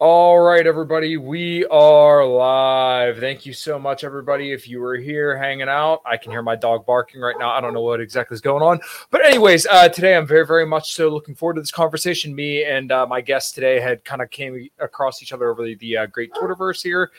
[0.00, 3.18] All right, everybody, we are live.
[3.18, 4.52] Thank you so much, everybody.
[4.52, 7.50] If you were here hanging out, I can hear my dog barking right now.
[7.50, 8.78] I don't know what exactly is going on,
[9.10, 12.32] but anyways, uh, today I'm very, very much so looking forward to this conversation.
[12.32, 15.74] Me and uh, my guest today had kind of came across each other over the,
[15.74, 17.10] the uh, great Twitterverse here,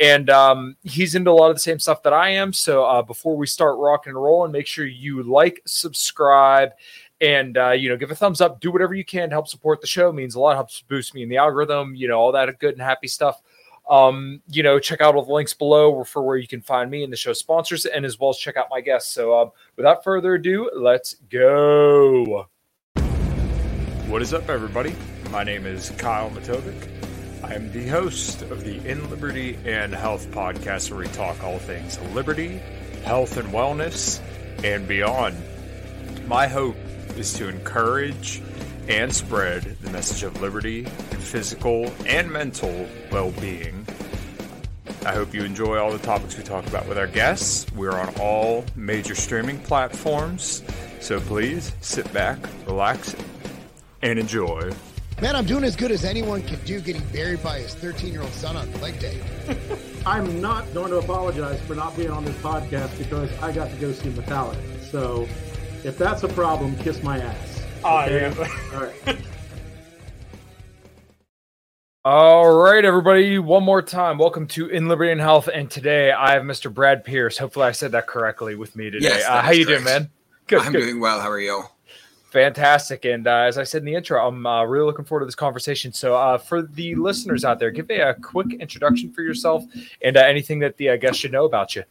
[0.00, 2.52] and um, he's into a lot of the same stuff that I am.
[2.52, 6.70] So uh, before we start rocking and rolling, make sure you like, subscribe
[7.20, 9.80] and uh, you know give a thumbs up do whatever you can to help support
[9.80, 10.10] the show.
[10.10, 12.74] It means a lot helps boost me in the algorithm you know all that good
[12.74, 13.40] and happy stuff.
[13.88, 17.02] Um, you know check out all the links below for where you can find me
[17.04, 19.12] and the show sponsors and as well as check out my guests.
[19.12, 22.46] So um, without further ado let's go.
[24.06, 24.94] What is up everybody?
[25.30, 27.44] My name is Kyle Matovcik.
[27.44, 31.58] I am the host of the in liberty and health podcast where we talk all
[31.58, 32.60] things liberty
[33.04, 34.20] health and wellness
[34.64, 35.36] and beyond.
[36.26, 36.76] My hope
[37.18, 38.42] is to encourage
[38.88, 43.86] and spread the message of liberty and physical and mental well being.
[45.04, 47.70] I hope you enjoy all the topics we talk about with our guests.
[47.72, 50.62] We're on all major streaming platforms,
[51.00, 53.14] so please sit back, relax,
[54.02, 54.72] and enjoy.
[55.20, 58.22] Man, I'm doing as good as anyone can do getting buried by his 13 year
[58.22, 59.20] old son on leg day.
[60.06, 63.76] I'm not going to apologize for not being on this podcast because I got to
[63.76, 64.80] go see Metallica.
[64.90, 65.26] So
[65.84, 67.62] if that's a problem, kiss my ass.
[67.84, 68.26] Okay?
[68.74, 69.18] All right.
[72.04, 73.38] All right, everybody.
[73.38, 74.18] One more time.
[74.18, 75.48] Welcome to In Liberty and Health.
[75.52, 76.72] And today I have Mr.
[76.72, 77.36] Brad Pearce.
[77.36, 79.08] Hopefully I said that correctly with me today.
[79.08, 80.10] Yes, uh, that how is you doing, man?
[80.46, 80.62] Good.
[80.62, 80.80] I'm good.
[80.80, 81.20] doing well.
[81.20, 81.64] How are you?
[82.30, 83.04] Fantastic.
[83.04, 85.34] And uh, as I said in the intro, I'm uh, really looking forward to this
[85.34, 85.92] conversation.
[85.92, 89.64] So, uh, for the listeners out there, give a, a quick introduction for yourself
[90.02, 91.84] and uh, anything that the uh, guests should know about you.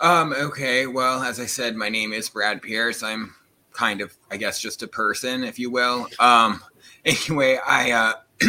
[0.00, 0.86] Um, okay.
[0.86, 3.02] Well, as I said, my name is Brad Pearce.
[3.02, 3.34] I'm
[3.72, 6.08] kind of, I guess, just a person, if you will.
[6.20, 6.62] Um,
[7.04, 8.12] anyway, I uh,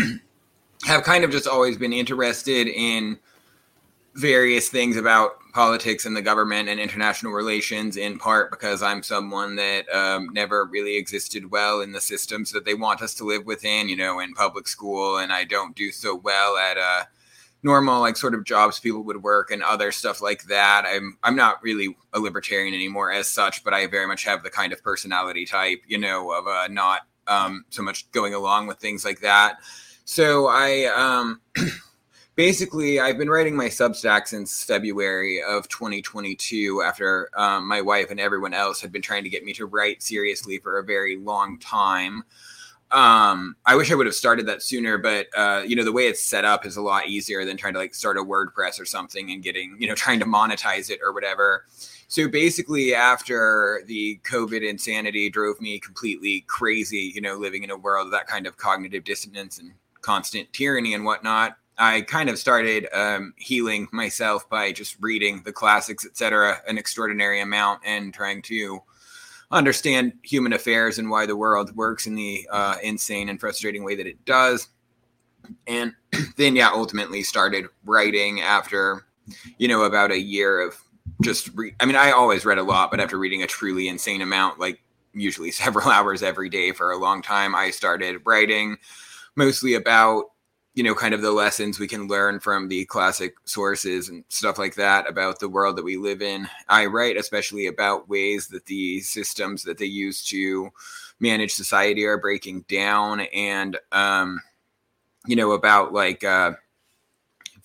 [0.85, 3.17] have kind of just always been interested in
[4.15, 9.55] various things about politics and the government and international relations, in part because I'm someone
[9.55, 13.45] that um, never really existed well in the systems that they want us to live
[13.45, 17.03] within, you know, in public school, and I don't do so well at uh,
[17.63, 20.85] normal like sort of jobs people would work and other stuff like that.
[20.87, 24.49] I'm I'm not really a libertarian anymore as such, but I very much have the
[24.49, 28.79] kind of personality type, you know, of uh, not um, so much going along with
[28.79, 29.57] things like that.
[30.05, 31.41] So I um,
[32.35, 38.19] basically I've been writing my Substack since February of 2022 after um, my wife and
[38.19, 41.59] everyone else had been trying to get me to write seriously for a very long
[41.59, 42.23] time
[42.91, 46.07] um i wish i would have started that sooner but uh you know the way
[46.07, 48.85] it's set up is a lot easier than trying to like start a wordpress or
[48.85, 51.65] something and getting you know trying to monetize it or whatever.
[52.07, 57.77] So basically after the covid insanity drove me completely crazy you know living in a
[57.77, 62.39] world of that kind of cognitive dissonance and constant tyranny and whatnot i kind of
[62.39, 68.41] started um, healing myself by just reading the classics etc an extraordinary amount and trying
[68.41, 68.81] to
[69.51, 73.95] understand human affairs and why the world works in the uh, insane and frustrating way
[73.95, 74.67] that it does.
[75.67, 75.93] And
[76.37, 79.05] then, yeah, ultimately started writing after,
[79.57, 80.77] you know, about a year of
[81.21, 84.21] just, re- I mean, I always read a lot, but after reading a truly insane
[84.21, 84.81] amount, like
[85.13, 88.77] usually several hours every day for a long time, I started writing
[89.35, 90.25] mostly about
[90.79, 94.57] you know kind of the lessons we can learn from the classic sources and stuff
[94.57, 96.47] like that about the world that we live in.
[96.69, 100.69] I write especially about ways that the systems that they use to
[101.19, 104.39] manage society are breaking down and um
[105.27, 106.53] you know about like uh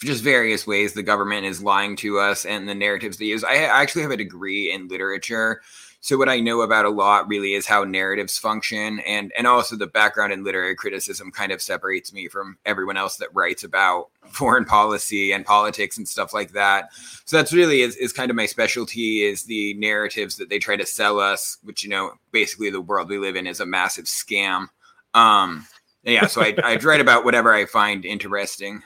[0.02, 3.44] just various ways the government is lying to us and the narratives they use.
[3.44, 5.62] I actually have a degree in literature
[6.04, 9.74] so what I know about a lot really is how narratives function, and and also
[9.74, 14.10] the background in literary criticism kind of separates me from everyone else that writes about
[14.28, 16.90] foreign policy and politics and stuff like that.
[17.24, 20.76] So that's really is, is kind of my specialty is the narratives that they try
[20.76, 24.04] to sell us, which you know basically the world we live in is a massive
[24.04, 24.66] scam.
[25.14, 25.66] Um,
[26.02, 28.82] yeah, so I I write about whatever I find interesting.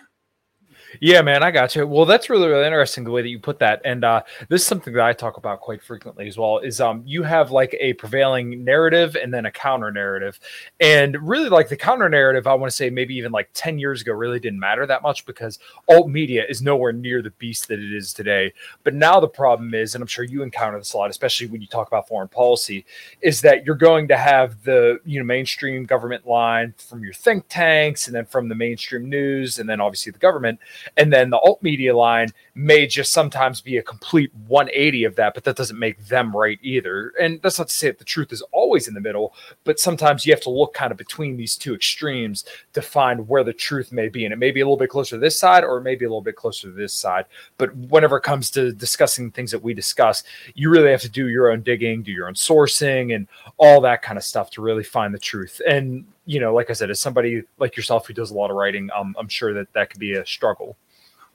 [1.00, 1.86] Yeah, man, I got you.
[1.86, 3.82] Well, that's really, really interesting the way that you put that.
[3.84, 6.58] And uh, this is something that I talk about quite frequently as well.
[6.58, 10.38] Is um, you have like a prevailing narrative and then a counter narrative,
[10.80, 12.46] and really like the counter narrative.
[12.46, 15.26] I want to say maybe even like ten years ago really didn't matter that much
[15.26, 15.58] because
[15.88, 18.52] alt media is nowhere near the beast that it is today.
[18.82, 21.60] But now the problem is, and I'm sure you encounter this a lot, especially when
[21.60, 22.86] you talk about foreign policy,
[23.20, 27.44] is that you're going to have the you know mainstream government line from your think
[27.48, 30.58] tanks, and then from the mainstream news, and then obviously the government
[30.96, 35.34] and then the alt media line may just sometimes be a complete 180 of that,
[35.34, 37.12] but that doesn't make them right either.
[37.20, 39.34] And that's not to say that the truth is always in the middle,
[39.64, 43.44] but sometimes you have to look kind of between these two extremes to find where
[43.44, 44.24] the truth may be.
[44.24, 46.20] And it may be a little bit closer to this side or maybe a little
[46.20, 47.26] bit closer to this side.
[47.56, 51.28] But whenever it comes to discussing things that we discuss, you really have to do
[51.28, 54.84] your own digging, do your own sourcing, and all that kind of stuff to really
[54.84, 55.60] find the truth.
[55.66, 58.56] And you know, like I said, as somebody like yourself who does a lot of
[58.56, 60.76] writing, um, I'm sure that that could be a struggle.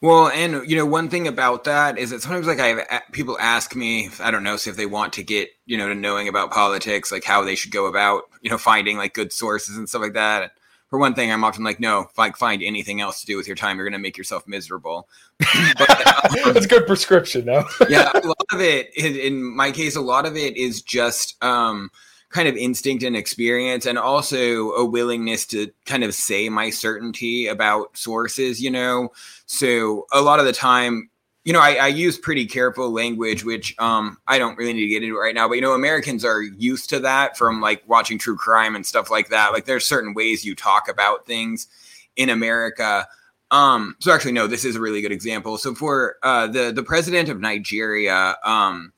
[0.01, 3.35] Well, and you know, one thing about that is that sometimes, like, I have people
[3.39, 6.27] ask me, I don't know, so if they want to get, you know, to knowing
[6.27, 9.89] about politics, like how they should go about, you know, finding like good sources and
[9.89, 10.51] stuff like that.
[10.91, 13.55] For one thing, I'm often like, no, like find anything else to do with your
[13.55, 13.77] time.
[13.77, 15.07] You're going to make yourself miserable.
[15.39, 17.65] but, um, That's good prescription, though.
[17.89, 21.43] yeah, a lot of it, in, in my case, a lot of it is just,
[21.43, 21.89] um,
[22.33, 27.47] kind of instinct and experience and also a willingness to kind of say my certainty
[27.47, 29.09] about sources you know?
[29.45, 31.09] So a lot of the time
[31.43, 34.87] you know I, I use pretty careful language which um i don't really need to
[34.87, 38.17] get into right now but you know americans are used to that from like watching
[38.17, 39.51] true crime and stuff like that.
[39.51, 41.67] Like there's certain ways you talk about things
[42.15, 43.07] in america.
[43.51, 45.57] Um so actually no this is a really good example.
[45.57, 48.93] So for uh the the president of nigeria um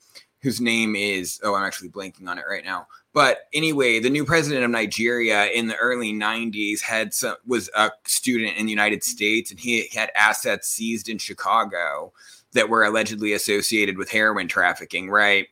[0.46, 4.26] whose name is oh i'm actually blanking on it right now but anyway, the new
[4.26, 9.06] president of Nigeria in the early 90s had some, was a student in the United
[9.06, 12.12] States and he had assets seized in Chicago
[12.52, 15.48] that were allegedly associated with heroin trafficking, right?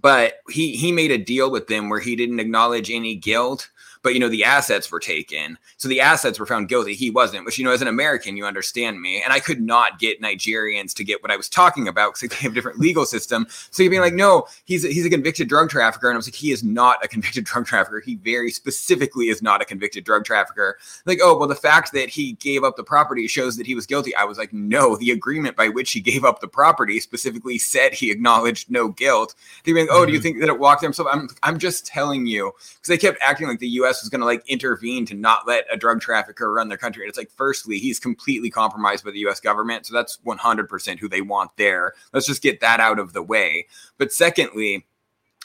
[0.00, 3.68] But he he made a deal with them where he didn't acknowledge any guilt
[4.06, 5.58] but you know the assets were taken.
[5.78, 6.94] So the assets were found guilty.
[6.94, 9.20] He wasn't which you know as an american you understand me.
[9.20, 12.36] And i could not get nigerians to get what i was talking about because they
[12.44, 13.48] have a different legal system.
[13.72, 16.08] So you'd be like no he's a, he's a convicted drug trafficker.
[16.08, 17.98] And i was like he is not a convicted drug trafficker.
[17.98, 20.78] He very specifically is not a convicted drug trafficker.
[21.04, 23.86] Like oh well the fact that he gave up the property shows that he was
[23.86, 24.14] guilty.
[24.14, 27.92] I was like no the agreement by which he gave up the property specifically said
[27.92, 29.34] he acknowledged no guilt.
[29.64, 30.06] They'd be like oh mm-hmm.
[30.06, 30.22] do you mm-hmm.
[30.22, 33.58] think that it walked himself i'm, I'm just telling you because they kept acting like
[33.58, 36.68] the us US was going to like intervene to not let a drug trafficker run
[36.68, 37.02] their country.
[37.02, 39.86] And it's like, firstly, he's completely compromised by the US government.
[39.86, 41.94] So that's 100% who they want there.
[42.12, 43.66] Let's just get that out of the way.
[43.98, 44.86] But secondly,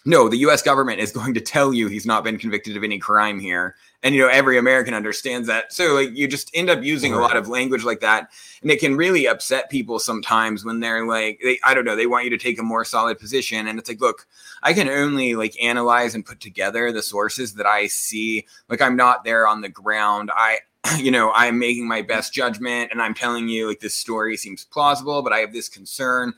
[0.04, 2.98] no, the US government is going to tell you he's not been convicted of any
[2.98, 3.76] crime here.
[4.02, 5.72] And, you know, every American understands that.
[5.72, 8.32] So, like, you just end up using a lot of language like that.
[8.64, 12.08] And it can really upset people sometimes when they're like, they, I don't know, they
[12.08, 13.68] want you to take a more solid position.
[13.68, 14.26] And it's like, look,
[14.64, 18.48] I can only like analyze and put together the sources that I see.
[18.70, 20.32] Like, I'm not there on the ground.
[20.34, 20.58] I,
[20.98, 24.66] you know, I'm making my best judgment and I'm telling you, like, this story seems
[24.66, 26.34] plausible, but I have this concern,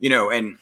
[0.00, 0.58] you know, and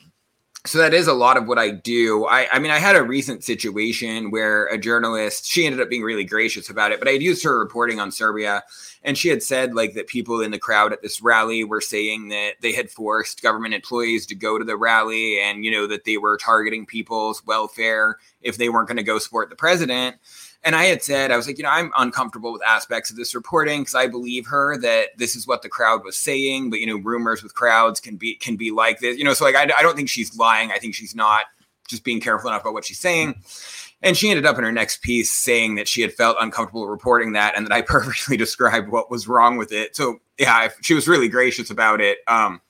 [0.65, 2.25] so that is a lot of what I do.
[2.27, 6.05] I, I mean, I had a recent situation where a journalist, she ended up being
[6.05, 8.63] really gracious about it, but I had used her reporting on Serbia,
[9.03, 12.29] and she had said like that people in the crowd at this rally were saying
[12.29, 16.05] that they had forced government employees to go to the rally, and you know that
[16.05, 20.17] they were targeting people's welfare if they weren't going to go support the president.
[20.65, 23.35] And I had said, I was like, you know, I'm uncomfortable with aspects of this
[23.35, 26.71] reporting because I believe her that this is what the crowd was saying.
[26.71, 29.19] But you know, rumors with crowds can be can be like this.
[29.19, 30.71] You know, so like I, I don't think she's lying.
[30.71, 31.47] I think she's not
[31.89, 33.43] just being careful enough about what she's saying.
[34.03, 37.33] And she ended up in her next piece saying that she had felt uncomfortable reporting
[37.33, 39.97] that and that I perfectly described what was wrong with it.
[39.97, 42.19] So yeah, she was really gracious about it.
[42.29, 42.61] Um,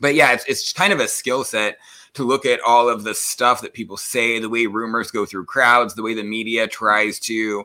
[0.00, 1.78] but yeah, it's, it's kind of a skill set
[2.14, 5.44] to look at all of the stuff that people say, the way rumors go through
[5.44, 7.64] crowds, the way the media tries to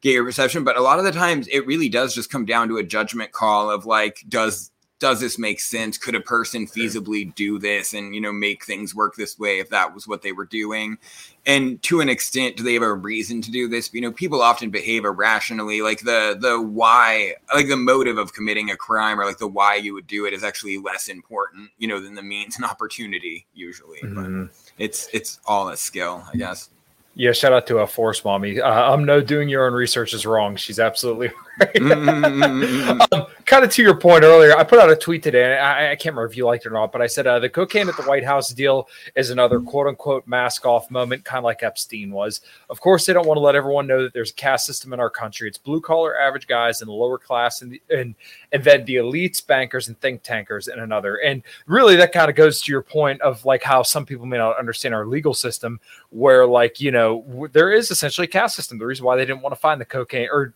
[0.00, 0.64] get your perception.
[0.64, 3.32] But a lot of the times it really does just come down to a judgment
[3.32, 4.70] call of like, does
[5.04, 5.98] does this make sense?
[5.98, 9.68] Could a person feasibly do this and you know make things work this way if
[9.68, 10.96] that was what they were doing?
[11.44, 13.92] And to an extent, do they have a reason to do this?
[13.92, 15.82] You know, people often behave irrationally.
[15.82, 19.74] Like the the why, like the motive of committing a crime, or like the why
[19.74, 23.46] you would do it, is actually less important, you know, than the means and opportunity
[23.52, 23.98] usually.
[23.98, 24.44] Mm-hmm.
[24.44, 26.70] But it's it's all a skill, I guess.
[27.14, 28.58] Yeah, shout out to a force mommy.
[28.58, 30.56] Uh, I'm no doing your own research is wrong.
[30.56, 31.74] She's absolutely right.
[31.84, 33.00] Mm-hmm.
[33.12, 35.92] um, kind of to your point earlier, I put out a tweet today, and I,
[35.92, 37.88] I can't remember if you liked it or not, but I said uh, the cocaine
[37.88, 41.62] at the White House deal is another quote unquote mask off moment, kind of like
[41.62, 42.40] Epstein was.
[42.70, 45.00] Of course, they don't want to let everyone know that there's a caste system in
[45.00, 45.48] our country.
[45.48, 48.14] It's blue collar average guys in the lower class, and the, and
[48.52, 51.16] and then the elites, bankers, and think tankers in another.
[51.16, 54.38] And really, that kind of goes to your point of like how some people may
[54.38, 55.80] not understand our legal system,
[56.10, 58.78] where like you know w- there is essentially a caste system.
[58.78, 60.54] The reason why they didn't want to find the cocaine or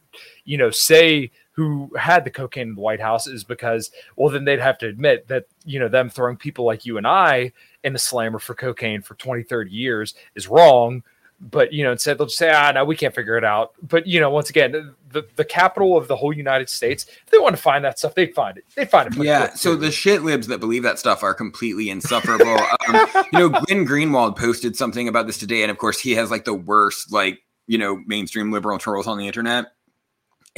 [0.49, 4.45] you know say who had the cocaine in the White House is because, well, then
[4.45, 7.51] they'd have to admit that, you know, them throwing people like you and I
[7.83, 11.03] in the slammer for cocaine for 20, 30 years is wrong.
[11.41, 13.73] But, you know, instead they'll just say, ah, no, we can't figure it out.
[13.83, 17.39] But, you know, once again, the, the capital of the whole United States, if they
[17.39, 18.65] want to find that stuff, they'd find it.
[18.77, 19.21] They'd find it.
[19.21, 22.57] Yeah, so the shit libs that believe that stuff are completely insufferable.
[22.89, 26.31] um, you know, Glenn Greenwald posted something about this today, and of course, he has
[26.31, 29.67] like the worst, like you know, mainstream liberal trolls on the internet.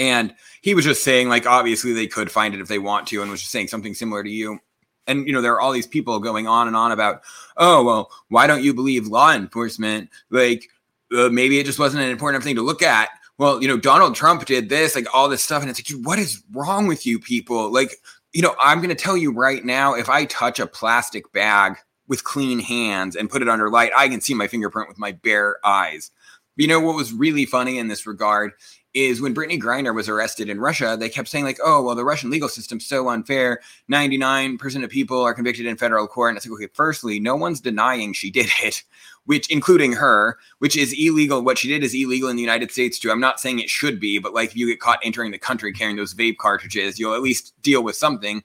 [0.01, 3.23] And he was just saying, like, obviously they could find it if they want to,
[3.23, 4.59] and was just saying something similar to you.
[5.07, 7.23] And you know, there are all these people going on and on about,
[7.57, 10.11] oh well, why don't you believe law enforcement?
[10.31, 10.69] Like,
[11.17, 13.79] uh, maybe it just wasn't an important enough thing to look at well, you know,
[13.79, 15.63] Donald Trump did this, like all this stuff.
[15.63, 17.73] And it's like, what is wrong with you people?
[17.73, 17.97] Like,
[18.35, 21.79] you know, I'm going to tell you right now if I touch a plastic bag
[22.07, 25.13] with clean hands and put it under light, I can see my fingerprint with my
[25.13, 26.11] bare eyes.
[26.57, 28.53] You know what was really funny in this regard
[28.93, 32.05] is when Brittney Griner was arrested in Russia, they kept saying, like, oh, well, the
[32.05, 33.61] Russian legal system's so unfair.
[33.91, 36.31] 99% of people are convicted in federal court.
[36.31, 38.83] And it's like, okay, firstly, no one's denying she did it,
[39.27, 41.43] which including her, which is illegal.
[41.43, 43.11] What she did is illegal in the United States too.
[43.11, 45.73] I'm not saying it should be, but like if you get caught entering the country
[45.73, 48.43] carrying those vape cartridges, you'll at least deal with something.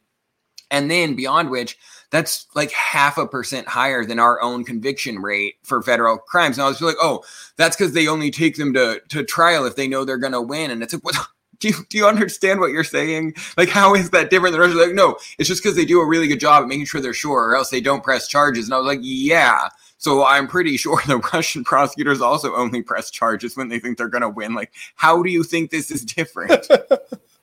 [0.72, 1.78] And then beyond which,
[2.16, 6.58] that's like half a percent higher than our own conviction rate for federal crimes.
[6.58, 7.24] And I was like, oh,
[7.58, 10.42] that's because they only take them to, to trial if they know they're going to
[10.42, 10.72] win.
[10.72, 11.16] And it's like, what?
[11.60, 13.36] Do you, do you understand what you're saying?
[13.56, 14.76] Like, how is that different than Russia?
[14.76, 17.14] Like, no, it's just because they do a really good job at making sure they're
[17.14, 18.66] sure, or else they don't press charges.
[18.66, 19.70] And I was like, yeah.
[19.98, 24.10] So I'm pretty sure the Russian prosecutors also only press charges when they think they're
[24.10, 24.54] going to win.
[24.54, 26.68] Like, how do you think this is different?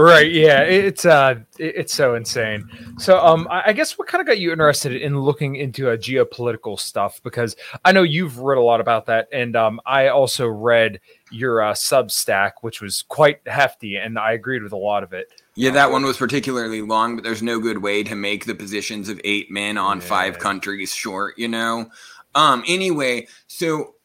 [0.00, 0.32] Right.
[0.32, 0.62] Yeah.
[0.62, 2.68] It's uh, it's so insane.
[2.98, 6.78] So, um, I guess what kind of got you interested in looking into uh, geopolitical
[6.78, 7.20] stuff?
[7.22, 7.54] Because
[7.84, 11.74] I know you've read a lot about that, and um, I also read your uh,
[11.74, 15.32] Substack, which was quite hefty, and I agreed with a lot of it.
[15.54, 19.08] Yeah, that one was particularly long, but there's no good way to make the positions
[19.08, 21.90] of eight men on five countries short, you know?
[22.34, 23.96] Um, anyway, so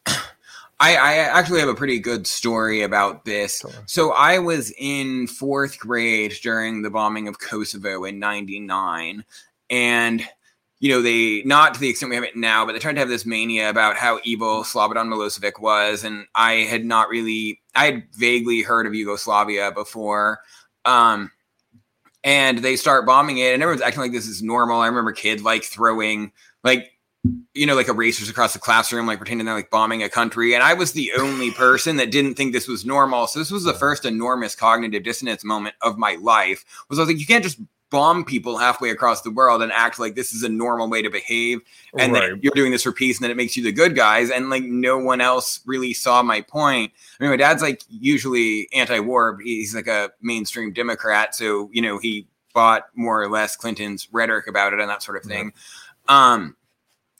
[0.78, 3.60] I, I actually have a pretty good story about this.
[3.60, 3.70] Sure.
[3.86, 9.24] So I was in fourth grade during the bombing of Kosovo in 99.
[9.70, 10.28] And,
[10.78, 13.00] you know, they, not to the extent we have it now, but they tried to
[13.00, 16.04] have this mania about how evil Slobodan Milosevic was.
[16.04, 20.40] And I had not really, I had vaguely heard of Yugoslavia before.
[20.84, 21.30] Um,
[22.22, 24.80] and they start bombing it, and everyone's acting like this is normal.
[24.80, 26.32] I remember kids like throwing,
[26.64, 26.90] like,
[27.54, 30.54] you know, like erasers across the classroom, like pretending they're like bombing a country.
[30.54, 33.26] And I was the only person that didn't think this was normal.
[33.26, 36.64] So this was the first enormous cognitive dissonance moment of my life.
[36.88, 37.58] Was I was like, you can't just
[37.90, 41.08] bomb people halfway across the world and act like this is a normal way to
[41.10, 41.60] behave
[41.96, 42.30] and right.
[42.30, 44.50] then you're doing this for peace and then it makes you the good guys and
[44.50, 49.34] like no one else really saw my point i mean my dad's like usually anti-war
[49.34, 54.08] but he's like a mainstream democrat so you know he bought more or less clinton's
[54.10, 55.52] rhetoric about it and that sort of thing
[56.08, 56.56] um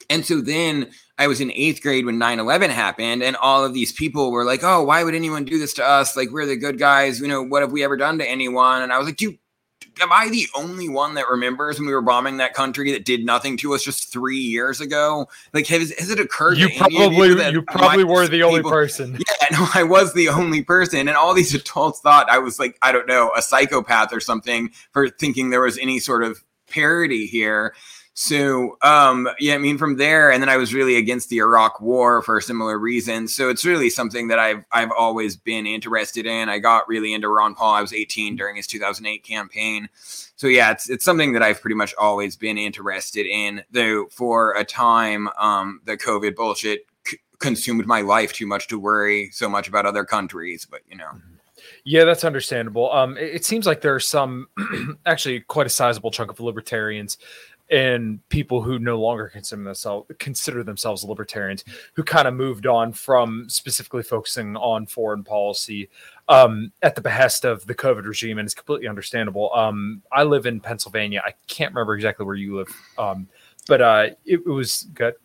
[0.09, 3.73] and so then I was in eighth grade when 9 11 happened, and all of
[3.73, 6.15] these people were like, Oh, why would anyone do this to us?
[6.15, 7.19] Like, we're the good guys.
[7.19, 8.81] You know, what have we ever done to anyone?
[8.81, 9.37] And I was like, Dude,
[9.99, 13.25] am I the only one that remembers when we were bombing that country that did
[13.25, 15.27] nothing to us just three years ago?
[15.53, 18.43] Like, has, has it occurred You to any of probably, that you probably were the
[18.43, 19.13] only people- person.
[19.41, 22.77] yeah, no, I was the only person, and all these adults thought I was like,
[22.81, 27.25] I don't know, a psychopath or something for thinking there was any sort of parody
[27.25, 27.73] here.
[28.19, 31.79] So, um, yeah, I mean, from there, and then I was really against the Iraq
[31.79, 33.35] War for similar reasons.
[33.35, 36.49] So it's really something that I've I've always been interested in.
[36.49, 37.75] I got really into Ron Paul.
[37.75, 39.87] I was 18 during his 2008 campaign.
[39.93, 43.61] So yeah, it's it's something that I've pretty much always been interested in.
[43.69, 48.79] Though for a time, um, the COVID bullshit c- consumed my life too much to
[48.79, 50.65] worry so much about other countries.
[50.67, 51.11] But you know,
[51.83, 52.91] Yeah, that's understandable.
[52.91, 54.47] Um, it, it seems like there are some,
[55.05, 57.19] actually, quite a sizable chunk of libertarians
[57.69, 62.93] and people who no longer consider themselves consider themselves libertarians who kind of moved on
[62.93, 65.89] from specifically focusing on foreign policy
[66.29, 69.53] um, at the behest of the COVID regime, and it's completely understandable.
[69.53, 71.21] Um, I live in Pennsylvania.
[71.25, 73.27] I can't remember exactly where you live, um,
[73.67, 75.15] but uh, it, it was good.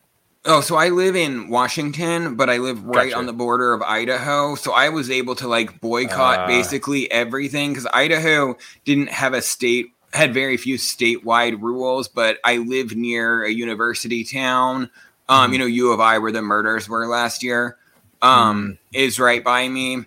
[0.45, 3.17] Oh, so I live in Washington, but I live right Gotcha.
[3.17, 4.55] on the border of Idaho.
[4.55, 6.47] So I was able to like boycott Ah.
[6.47, 12.57] basically everything because Idaho didn't have a state, had very few statewide rules, but I
[12.57, 14.89] live near a university town.
[15.27, 15.53] Um, Mhm.
[15.53, 17.77] you know, U of I, where the murders were last year,
[18.21, 20.05] um, is right by me.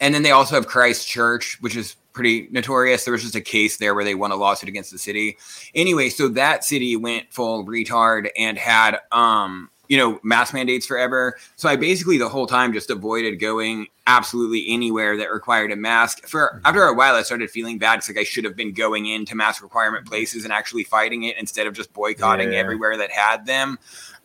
[0.00, 3.04] And then they also have Christ Church, which is pretty notorious.
[3.04, 5.38] There was just a case there where they won a lawsuit against the city.
[5.74, 11.36] Anyway, so that city went full retard and had um, you know, mask mandates forever.
[11.56, 16.28] So I basically the whole time just avoided going absolutely anywhere that required a mask.
[16.28, 17.98] For after a while I started feeling bad.
[17.98, 21.36] It's like I should have been going into mask requirement places and actually fighting it
[21.38, 22.60] instead of just boycotting Yeah.
[22.60, 23.80] everywhere that had them.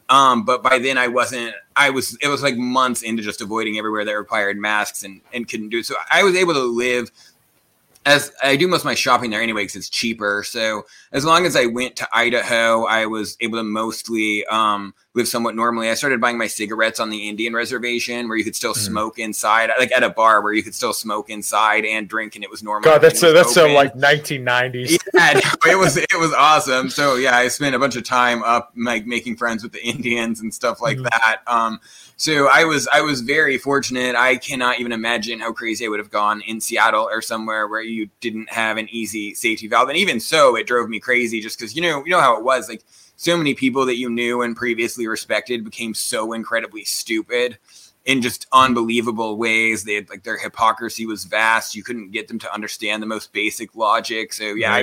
[0.07, 1.55] Um, but by then I wasn't.
[1.75, 2.15] I was.
[2.21, 5.79] It was like months into just avoiding everywhere that required masks and and couldn't do.
[5.79, 5.87] it.
[5.87, 7.09] So I was able to live
[8.05, 10.43] as I do most of my shopping there anyway because it's cheaper.
[10.45, 15.27] So as long as I went to Idaho, I was able to mostly um, live
[15.29, 15.89] somewhat normally.
[15.89, 18.85] I started buying my cigarettes on the Indian reservation where you could still Mhm.
[18.85, 22.43] smoke inside, like at a bar where you could still smoke inside and drink, and
[22.43, 22.83] it was normal.
[22.91, 24.97] God, that's so, that's so like 1990s.
[25.13, 25.39] Yeah, no,
[25.71, 26.89] it was it was awesome.
[26.89, 30.41] So yeah, I spent a bunch of time up like making friends with the Indians
[30.41, 31.03] and stuff like Mhm.
[31.09, 31.37] that.
[31.47, 31.79] Um,
[32.17, 34.15] so I was I was very fortunate.
[34.15, 37.81] I cannot even imagine how crazy I would have gone in Seattle or somewhere where
[37.81, 39.87] you didn't have an easy safety valve.
[39.87, 42.43] And even so, it drove me crazy just because you know you know how it
[42.43, 42.81] was like
[43.15, 47.57] so many people that you knew and previously respected became so incredibly stupid
[48.05, 49.83] in just unbelievable ways.
[49.83, 51.75] They had like their hypocrisy was vast.
[51.75, 54.31] You couldn't get them to understand the most basic logic.
[54.31, 54.79] So yeah, I.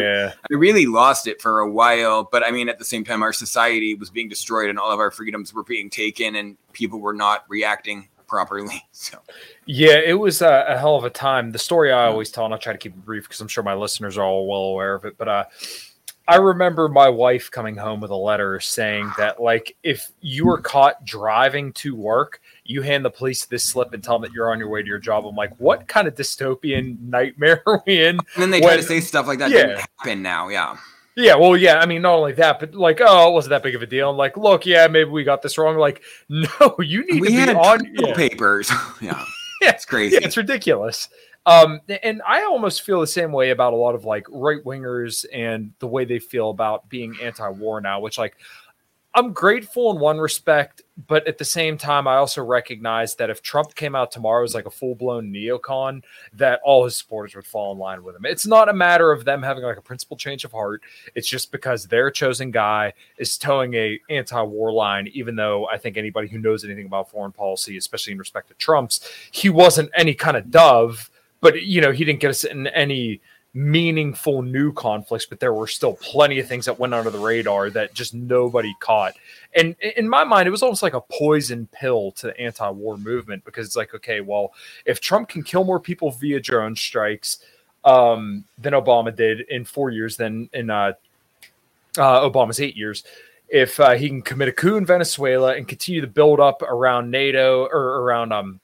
[0.51, 2.25] I really lost it for a while.
[2.25, 4.99] But I mean, at the same time, our society was being destroyed and all of
[4.99, 8.83] our freedoms were being taken, and people were not reacting properly.
[8.93, 9.19] So
[9.67, 11.51] Yeah, it was a, a hell of a time.
[11.51, 13.65] The story I always tell, and I'll try to keep it brief because I'm sure
[13.65, 15.19] my listeners are all well aware of it.
[15.19, 15.45] But uh,
[16.29, 20.59] I remember my wife coming home with a letter saying that, like, if you were
[20.61, 24.51] caught driving to work, you hand the police this slip and tell them that you're
[24.53, 25.27] on your way to your job.
[25.27, 28.19] I'm like, what kind of dystopian nightmare are we in?
[28.35, 29.67] and then they try to say stuff like that Yeah.
[29.67, 30.49] didn't happen now.
[30.49, 30.77] Yeah.
[31.15, 31.79] Yeah, well, yeah.
[31.79, 34.09] I mean, not only that, but like, oh, it wasn't that big of a deal.
[34.09, 35.77] I'm like, look, yeah, maybe we got this wrong.
[35.77, 37.95] Like, no, you need We to be on.
[37.95, 38.15] Yeah.
[38.15, 38.71] papers.
[39.03, 39.23] yeah.
[39.61, 39.71] Yeah.
[39.71, 40.15] It's crazy.
[40.15, 41.09] Yeah, it's ridiculous.
[41.45, 45.25] Um, and I almost feel the same way about a lot of like right wingers
[45.33, 48.37] and the way they feel about being anti-war now, which like
[49.15, 53.43] I'm grateful in one respect, but at the same time, I also recognize that if
[53.43, 57.73] Trump came out tomorrow as like a full-blown neocon, that all his supporters would fall
[57.73, 58.25] in line with him.
[58.25, 60.81] It's not a matter of them having like a principal change of heart.
[61.15, 65.99] It's just because their chosen guy is toeing a anti-war line, even though I think
[65.99, 70.15] anybody who knows anything about foreign policy, especially in respect to Trump's, he wasn't any
[70.15, 71.11] kind of dove,
[71.43, 73.21] but you know, he didn't get us in any
[73.55, 77.69] meaningful new conflicts, but there were still plenty of things that went under the radar
[77.69, 79.15] that just nobody caught.
[79.55, 83.45] And in my mind, it was almost like a poison pill to the anti-war movement
[83.45, 84.55] because it's like, okay, well,
[84.87, 87.41] if Trump can kill more people via drone strikes
[87.85, 90.95] um, than Obama did in four years than in uh,
[91.99, 93.05] uh, Obama's eight years,
[93.49, 97.11] if uh, he can commit a coup in Venezuela and continue to build up around
[97.11, 98.61] NATO or around um,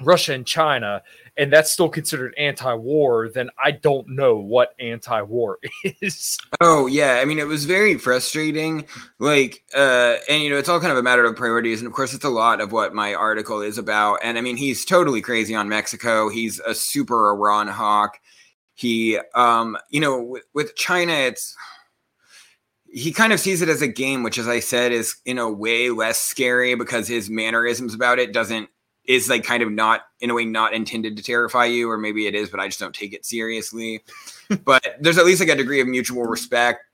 [0.00, 1.02] Russia and China,
[1.40, 5.58] and that's still considered anti-war, then I don't know what anti-war
[6.02, 6.38] is.
[6.60, 8.84] Oh yeah, I mean it was very frustrating.
[9.18, 11.94] Like, uh, and you know, it's all kind of a matter of priorities, and of
[11.94, 14.18] course, it's a lot of what my article is about.
[14.22, 16.28] And I mean, he's totally crazy on Mexico.
[16.28, 18.18] He's a super Iran hawk.
[18.74, 21.56] He, um, you know, with, with China, it's
[22.92, 25.50] he kind of sees it as a game, which, as I said, is in a
[25.50, 28.68] way less scary because his mannerisms about it doesn't
[29.04, 32.26] is like kind of not in a way not intended to terrify you, or maybe
[32.26, 34.02] it is, but I just don't take it seriously.
[34.64, 36.84] but there's at least like a degree of mutual respect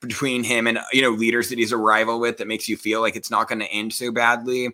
[0.00, 3.00] between him and you know leaders that he's a rival with that makes you feel
[3.00, 4.70] like it's not going to end so badly.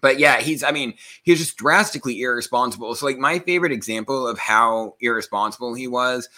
[0.00, 2.94] But yeah, he's I mean, he's just drastically irresponsible.
[2.94, 6.28] So like my favorite example of how irresponsible he was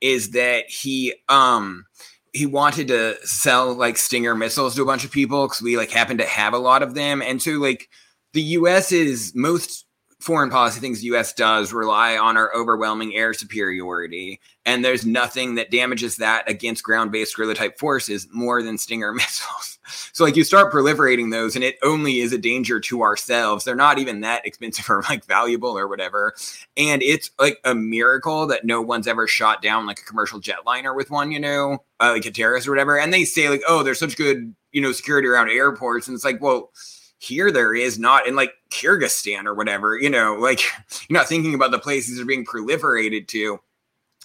[0.00, 1.86] is that he um
[2.34, 5.90] he wanted to sell like Stinger missiles to a bunch of people because we like
[5.90, 7.22] happen to have a lot of them.
[7.22, 7.88] And so like
[8.34, 9.86] the US is most
[10.20, 14.40] foreign policy things the US does rely on our overwhelming air superiority.
[14.64, 19.78] And there's nothing that damages that against ground-based guerrilla type forces more than Stinger missiles.
[20.12, 23.64] So like you start proliferating those and it only is a danger to ourselves.
[23.64, 26.34] They're not even that expensive or like valuable or whatever.
[26.76, 30.96] And it's like a miracle that no one's ever shot down like a commercial jetliner
[30.96, 32.98] with one, you know, uh, like a terrorist or whatever.
[32.98, 36.08] And they say like, oh, there's such good, you know, security around airports.
[36.08, 36.70] And it's like, well,
[37.24, 40.60] here there is not in like Kyrgyzstan or whatever, you know, like
[41.08, 43.58] you're not thinking about the places are being proliferated to.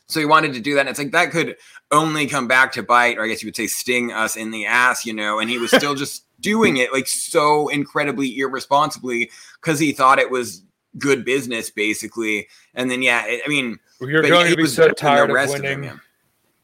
[0.07, 0.81] So he wanted to do that.
[0.81, 1.55] And it's like that could
[1.91, 4.65] only come back to bite, or I guess you would say sting us in the
[4.65, 9.29] ass, you know, and he was still just doing it like so incredibly irresponsibly
[9.61, 10.63] because he thought it was
[10.97, 12.47] good business, basically.
[12.73, 14.95] And then yeah, it, I mean, You're going he to be was so better than
[14.95, 15.83] the tired of winning.
[15.83, 16.01] him.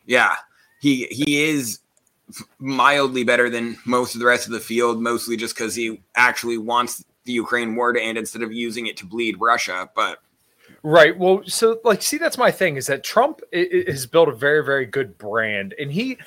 [0.08, 0.36] Yeah,
[0.82, 1.80] he he is
[2.60, 6.58] mildly better than most of the rest of the field, mostly just because he actually
[6.58, 9.90] wants the Ukraine war to end instead of using it to bleed Russia.
[9.96, 10.20] But
[10.84, 11.18] Right.
[11.18, 14.86] Well, so like, see, that's my thing is that Trump has built a very, very
[14.86, 16.18] good brand, and he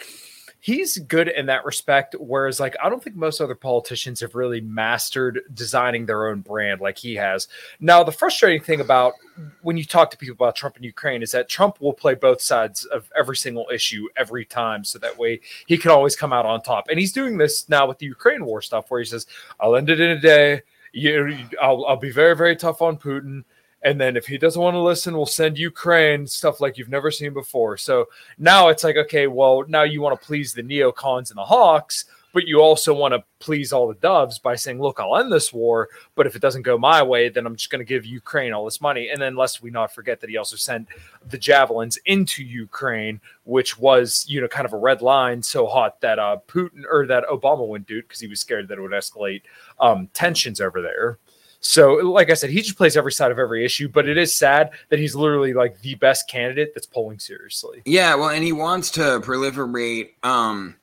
[0.61, 2.15] he's good in that respect.
[2.19, 6.81] Whereas, like, I don't think most other politicians have really mastered designing their own brand
[6.81, 7.49] like he has.
[7.81, 9.15] Now, the frustrating thing about
[9.63, 12.41] when you talk to people about Trump and Ukraine is that Trump will play both
[12.41, 16.47] sides of every single issue every time, so that way he can always come out
[16.47, 16.89] on top.
[16.89, 19.27] And he's doing this now with the Ukraine war stuff, where he says,
[19.61, 23.45] "I'll end it in a day." You, I'll, I'll be very, very tough on Putin.
[23.83, 27.11] And then if he doesn't want to listen, we'll send Ukraine stuff like you've never
[27.11, 27.77] seen before.
[27.77, 31.45] So now it's like, okay, well, now you want to please the neocons and the
[31.45, 35.33] hawks, but you also want to please all the doves by saying, look, I'll end
[35.33, 38.05] this war, but if it doesn't go my way, then I'm just going to give
[38.05, 39.09] Ukraine all this money.
[39.09, 40.89] And then lest we not forget that he also sent
[41.29, 46.01] the javelins into Ukraine, which was, you know, kind of a red line so hot
[46.01, 48.83] that uh Putin or that Obama wouldn't do it because he was scared that it
[48.83, 49.43] would escalate
[49.81, 51.19] um tensions over there.
[51.61, 54.35] So, like I said, he just plays every side of every issue, but it is
[54.37, 57.83] sad that he's literally like the best candidate that's polling seriously.
[57.85, 60.77] yeah, well, and he wants to proliferate um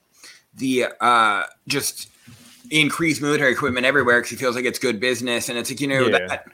[0.58, 2.10] the uh just
[2.72, 5.88] increase military equipment everywhere because he feels like it's good business, and it's like you
[5.88, 6.10] know Yeah.
[6.10, 6.28] that.
[6.30, 6.46] that-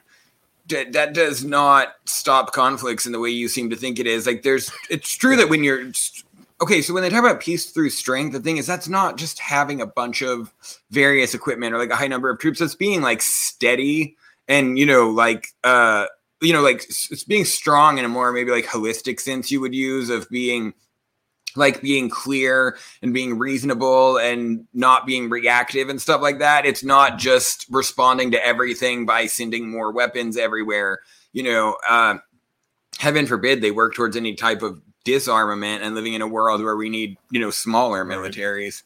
[0.92, 4.26] That does not stop conflicts in the way you seem to think it is.
[4.26, 5.90] Like, there's, it's true that when you're,
[6.62, 9.38] okay, so when they talk about peace through strength, the thing is that's not just
[9.38, 10.54] having a bunch of
[10.90, 12.60] various equipment or like a high number of troops.
[12.60, 14.16] That's being like steady
[14.48, 16.06] and you know like uh
[16.40, 19.74] you know like it's being strong in a more maybe like holistic sense you would
[19.74, 20.74] use of being
[21.54, 26.64] like being clear and being reasonable and not being reactive and stuff like that.
[26.64, 31.00] It's not just responding to everything by sending more weapons everywhere.
[31.34, 32.16] You know, uh,
[32.98, 36.76] heaven forbid they work towards any type of disarmament and living in a world where
[36.76, 38.82] we need, you know, smaller militaries.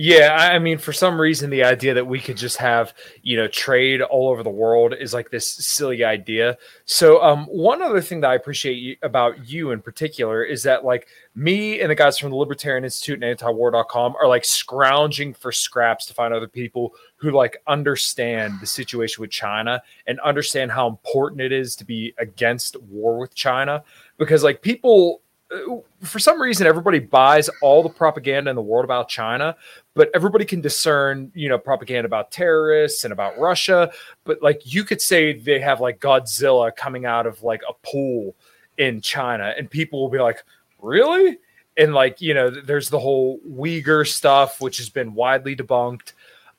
[0.00, 3.48] Yeah, I mean, for some reason, the idea that we could just have you know
[3.48, 6.56] trade all over the world is like this silly idea.
[6.84, 10.84] So, um, one other thing that I appreciate you, about you in particular is that
[10.84, 15.50] like me and the guys from the Libertarian Institute and Antiwar.com are like scrounging for
[15.50, 20.86] scraps to find other people who like understand the situation with China and understand how
[20.86, 23.82] important it is to be against war with China
[24.16, 28.84] because like people Uh, for some reason everybody buys all the propaganda in the world
[28.84, 29.56] about China,
[29.94, 33.90] but everybody can discern, you know, propaganda about terrorists and about Russia.
[34.24, 38.34] But like you could say they have like Godzilla coming out of like a pool
[38.76, 40.44] in China, and people will be like,
[40.80, 41.38] really?
[41.76, 46.12] And like, you know, there's the whole Uyghur stuff, which has been widely debunked.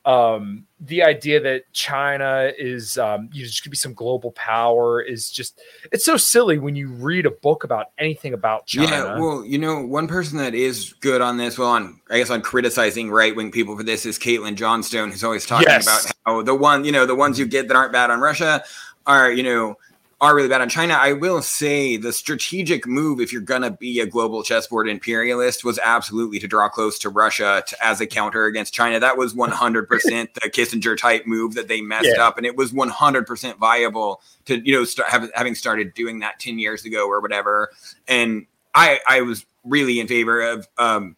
[0.06, 5.02] Um, the idea that China is, um, you know, just could be some global power
[5.02, 5.60] is just,
[5.92, 8.90] it's so silly when you read a book about anything about China.
[8.90, 12.30] Yeah, well, you know, one person that is good on this, well, on I guess
[12.30, 15.84] on criticizing right wing people for this is Caitlin Johnstone, who's always talking Yes.
[15.84, 18.64] about how the one, you know, the ones you get that aren't bad on Russia
[19.06, 19.78] are, you know,
[20.22, 20.96] are really bad on China.
[20.96, 25.80] I will say the strategic move, if you're gonna be a global chessboard imperialist, was
[25.80, 29.00] absolutely to draw close to Russia to, as a counter against China.
[29.00, 32.26] That was 100% the Kissinger type move that they messed Yeah.
[32.28, 36.40] up, and it was 100% viable to you know start have, having started doing that
[36.40, 37.70] 10 years ago or whatever.
[38.08, 41.16] And I I was really in favor of um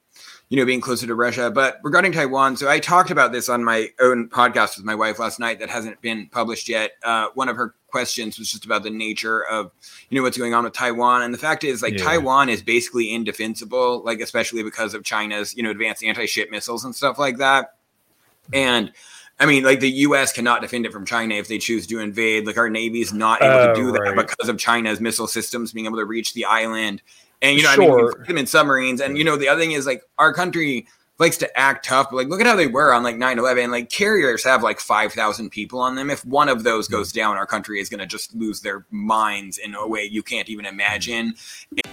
[0.52, 1.50] you know being closer to Russia.
[1.50, 5.18] But regarding Taiwan, so I talked about this on my own podcast with my wife
[5.18, 6.92] last night that hasn't been published yet.
[7.04, 9.72] Uh, one of her questions was just about the nature of
[10.10, 12.04] you know what's going on with Taiwan, and the fact is like Yeah.
[12.04, 16.94] Taiwan is basically indefensible, like especially because of China's you know advanced anti-ship missiles and
[16.94, 17.76] stuff like that.
[18.54, 18.92] And
[19.40, 20.34] I mean, like the U.S.
[20.34, 22.46] cannot defend it from China if they choose to invade.
[22.46, 24.16] Like our Navy's not able Oh, to do that right.
[24.28, 27.02] because of China's missile systems being able to reach the island.
[27.42, 28.16] And you know, I mean, Sure.
[28.20, 29.02] we them in submarines.
[29.02, 30.88] And you know, the other thing is like our country
[31.22, 33.70] likes to act tough, but like look at how they were on like 9-11.
[33.70, 36.10] Like carriers have like five thousand people on them.
[36.10, 36.94] If one of those hmm.
[36.94, 40.50] goes down, our country is gonna just lose their minds in a way you can't
[40.50, 41.36] even imagine.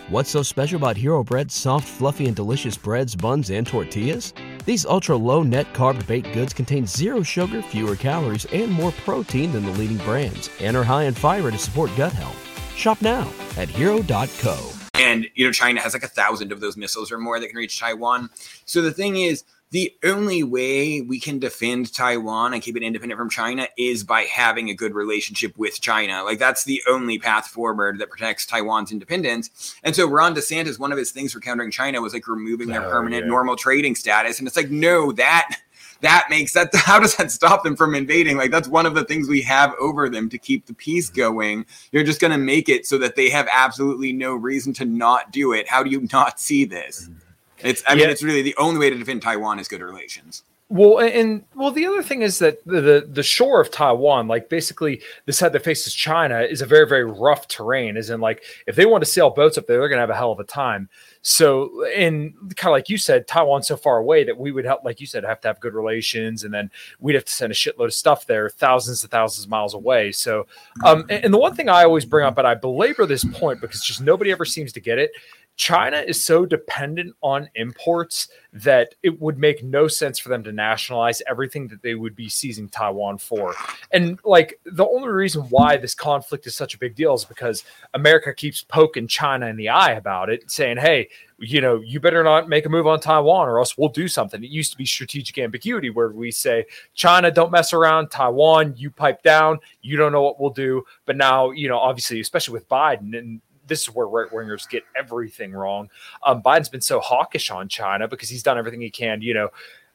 [0.08, 4.32] What's so special about Hero Bread's soft, fluffy, and delicious breads, buns, and tortillas?
[4.64, 9.52] These ultra low net carb baked goods contain zero sugar, fewer calories, and more protein
[9.52, 12.36] than the leading brands, and are high in fiber to support gut health.
[12.74, 14.77] Shop now at hero.co.
[14.98, 17.56] and you know china has like a thousand of those missiles or more that can
[17.56, 18.30] reach taiwan.
[18.64, 23.18] So the thing is the only way we can defend taiwan and keep it independent
[23.18, 26.24] from china is by having a good relationship with china.
[26.24, 29.76] Like that's the only path forward that protects taiwan's independence.
[29.84, 32.86] And so ron desantis one of his things for countering china was like removing their
[32.86, 33.28] Oh, permanent yeah.
[33.30, 34.38] normal trading status.
[34.38, 35.56] And it's like no that
[36.00, 38.36] that makes that how does that stop them from invading?
[38.36, 41.16] Like that's one of the things we have over them to keep the peace mm-hmm.
[41.16, 41.66] going.
[41.92, 45.32] You're just going to make it so that they have absolutely no reason to not
[45.32, 45.68] do it.
[45.68, 47.04] How do you not see this?
[47.04, 47.68] Mm-hmm.
[47.68, 48.10] It's I mean Yeah.
[48.10, 50.42] it's really the only way to defend Taiwan is good relations.
[50.70, 54.50] Well, and, well, the other thing is that the, the the shore of Taiwan, like
[54.50, 57.96] basically the side that faces China, is a very very rough terrain.
[57.96, 60.14] Is in, like if they want to sail boats up there, they're gonna have a
[60.14, 60.90] hell of a time.
[61.30, 64.82] So, and kind of like you said, Taiwan's so far away that we would help,
[64.82, 67.54] like you said, have to have good relations, and then we'd have to send a
[67.54, 70.10] shitload of stuff there, thousands and thousands of miles away.
[70.10, 70.46] So,
[70.86, 73.60] um, and, and the one thing I always bring up, and I belabor this point
[73.60, 75.10] because just nobody ever seems to get it.
[75.58, 80.52] China is so dependent on imports that it would make no sense for them to
[80.52, 83.54] nationalize everything that they would be seizing Taiwan for.
[83.90, 87.64] And like the only reason why this conflict is such a big deal is because
[87.92, 91.08] America keeps poking China in the eye about it, saying, hey,
[91.40, 94.42] you know, you better not make a move on Taiwan or else we'll do something.
[94.42, 98.10] It used to be strategic ambiguity where we say, China, don't mess around.
[98.10, 99.58] Taiwan, you pipe down.
[99.82, 100.84] You don't know what we'll do.
[101.04, 104.84] But now, you know, obviously, especially with Biden and this is where right wingers get
[104.96, 105.88] everything wrong.
[106.24, 109.48] Um, Biden's been so hawkish on China because he's done everything he can, you know,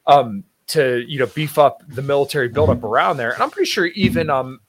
[0.06, 3.32] um, to you know beef up the military buildup around there.
[3.32, 4.60] And I'm pretty sure even um,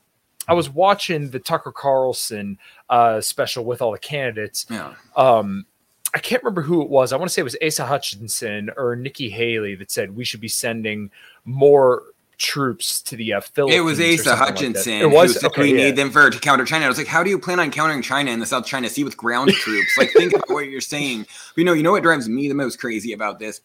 [0.47, 2.57] I was watching the Tucker Carlson
[2.89, 4.65] uh, special with all the candidates.
[4.69, 4.93] Yeah.
[5.15, 5.65] Um,
[6.13, 7.11] I can't remember who it was.
[7.11, 10.39] I want to say it was Asa Hutchinson or Nikki Haley that said we should
[10.39, 11.11] be sending
[11.43, 12.03] more
[12.37, 13.79] troops to the uh, Philippines.
[13.79, 14.49] It was Asa something like.
[14.49, 15.85] Hutchinson it was who okay, we yeah.
[15.85, 16.85] need them for to counter China.
[16.85, 19.03] I was like, how do you plan on countering China in the South China Sea
[19.03, 19.97] with ground troops?
[19.97, 21.27] Like, think about what you're saying.
[21.55, 23.61] You know, you know what drives me the most crazy about this?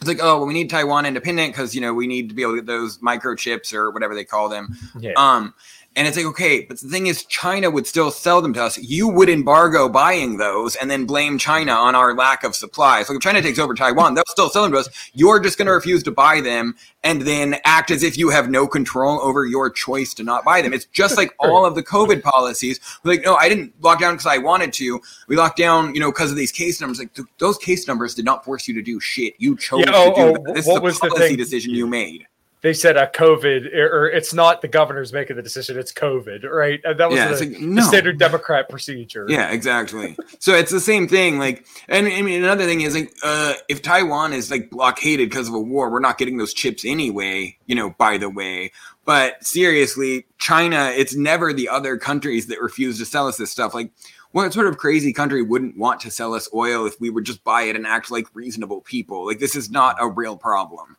[0.00, 2.42] It's like, oh, well, we need Taiwan independent because you know we need to be
[2.42, 4.76] able to get those microchips or whatever they call them.
[4.98, 5.12] Yeah.
[5.16, 5.54] Um,
[5.94, 8.78] and it's like, okay, but the thing is, China would still sell them to us.
[8.78, 13.02] You would embargo buying those and then blame China on our lack of supply.
[13.02, 14.88] So if China takes over Taiwan, they'll still sell them to us.
[15.12, 18.48] You're just going to refuse to buy them and then act as if you have
[18.48, 20.72] no control over your choice to not buy them.
[20.72, 22.80] It's just like all of the COVID policies.
[23.04, 24.98] Like, no, I didn't lock down because I wanted to.
[25.28, 27.00] We locked down, you know, because of these case numbers.
[27.00, 29.34] Like th- those case numbers did not force you to do shit.
[29.38, 30.54] You chose Yeah, oh, to do oh, that.
[30.54, 31.36] This what is a was the policy thing?
[31.36, 32.26] decision you made.
[32.62, 36.44] They said a COVID, or, or it's not the governor's making the decision; it's COVID,
[36.44, 36.80] right?
[36.84, 39.26] And that was Yeah, the, like, the standard Democrat procedure.
[39.28, 40.16] Yeah, exactly.
[40.38, 41.38] so it's the same thing.
[41.38, 45.48] Like, and I mean, another thing is like, uh, if Taiwan is like blockaded because
[45.48, 47.58] of a war, we're not getting those chips anyway.
[47.66, 48.72] You know, by the way.
[49.04, 53.74] But seriously, China, it's never the other countries that refuse to sell us this stuff.
[53.74, 53.90] Like,
[54.30, 57.42] what sort of crazy country wouldn't want to sell us oil if we would just
[57.42, 59.26] buy it and act like reasonable people?
[59.26, 60.96] Like, this is not a real problem.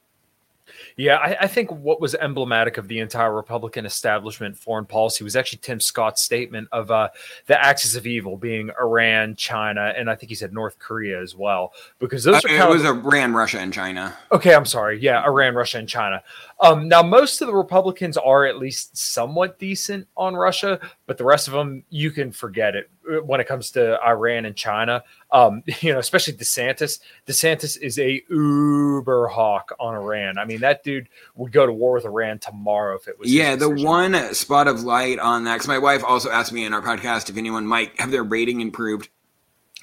[0.98, 5.36] Yeah, I, I think what was emblematic of the entire Republican establishment foreign policy was
[5.36, 7.10] actually Tim Scott's statement of uh,
[7.48, 11.36] the axis of evil being Iran, China, and I think he said North Korea as
[11.36, 14.16] well, because those Uh, are it was of Iran, Russia, and China.
[14.32, 14.54] okay.
[14.54, 16.22] I'm sorry, yeah, Iran, Russia, and China.
[16.62, 21.26] Um, now most of the Republicans are at least somewhat decent on Russia, but the
[21.26, 22.90] rest of them you can forget it
[23.26, 25.04] when it comes to Iran and China.
[25.32, 27.00] Um, you know, especially DeSantis.
[27.28, 30.38] DeSantis is a uber hawk on Iran.
[30.38, 33.32] I mean, that dude would go to war with Iran tomorrow if it was.
[33.34, 36.74] Yeah, the one spot of light on that, because my wife also asked me in
[36.74, 39.10] our podcast if anyone might have their rating improved,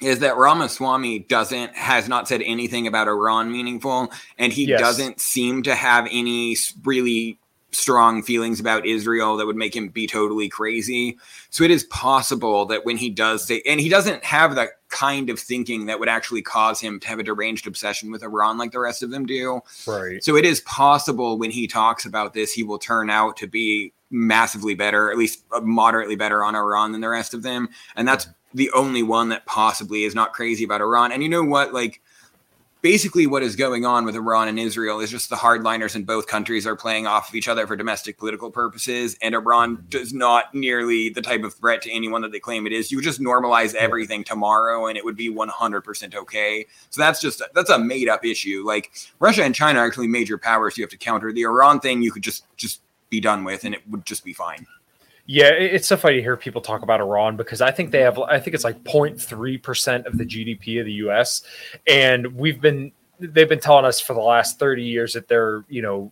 [0.01, 4.79] is that Ramaswamy doesn't has not said anything about Iran meaningful, and he Yes.
[4.79, 7.37] doesn't seem to have any really
[7.71, 11.17] strong feelings about Israel that would make him be totally crazy.
[11.49, 15.29] So it is possible that when he does say, and he doesn't have that kind
[15.29, 18.71] of thinking that would actually cause him to have a deranged obsession with Iran like
[18.71, 19.61] the rest of them do.
[19.87, 20.23] right.
[20.23, 23.93] So it is possible when he talks about this, he will turn out to be
[24.11, 27.69] massively better, at least uh, moderately better on Iran than the rest of them.
[27.95, 28.57] And that's mm-hmm.
[28.57, 31.13] the only one that possibly is not crazy about Iran.
[31.13, 31.73] And you know what?
[31.73, 32.01] Like,
[32.81, 36.27] basically, what is going on with Iran and Israel is just the hardliners in both
[36.27, 39.17] countries are playing off of each other for domestic political purposes.
[39.21, 42.73] And Iran does not nearly the type of threat to anyone that they claim it
[42.73, 42.91] is.
[42.91, 46.65] You would just normalize everything tomorrow and it would be 100% okay.
[46.89, 48.63] So that's just, that's a made up issue.
[48.65, 51.31] Like, Russia and China are actually major powers you have to counter.
[51.31, 54.33] The Iran thing you could just just be done with and it would just be
[54.33, 54.65] fine.
[55.31, 58.19] Yeah, it's so funny to hear people talk about Iran because I think they have,
[58.19, 61.43] I think it's like 0.3% of the GDP of the US.
[61.87, 65.81] And we've been, they've been telling us for the last 30 years that they're, you
[65.81, 66.11] know,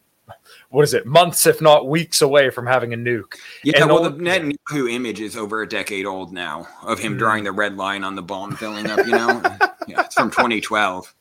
[0.69, 3.33] what is it, months, if not weeks away from having a nuke.
[3.61, 7.19] Yeah, And well, the- Netanyahu image is over a decade old now of him Mhm.
[7.19, 9.05] drawing the red line on the bomb filling up.
[9.05, 9.41] You know,
[9.87, 11.13] yeah, it's from 2012.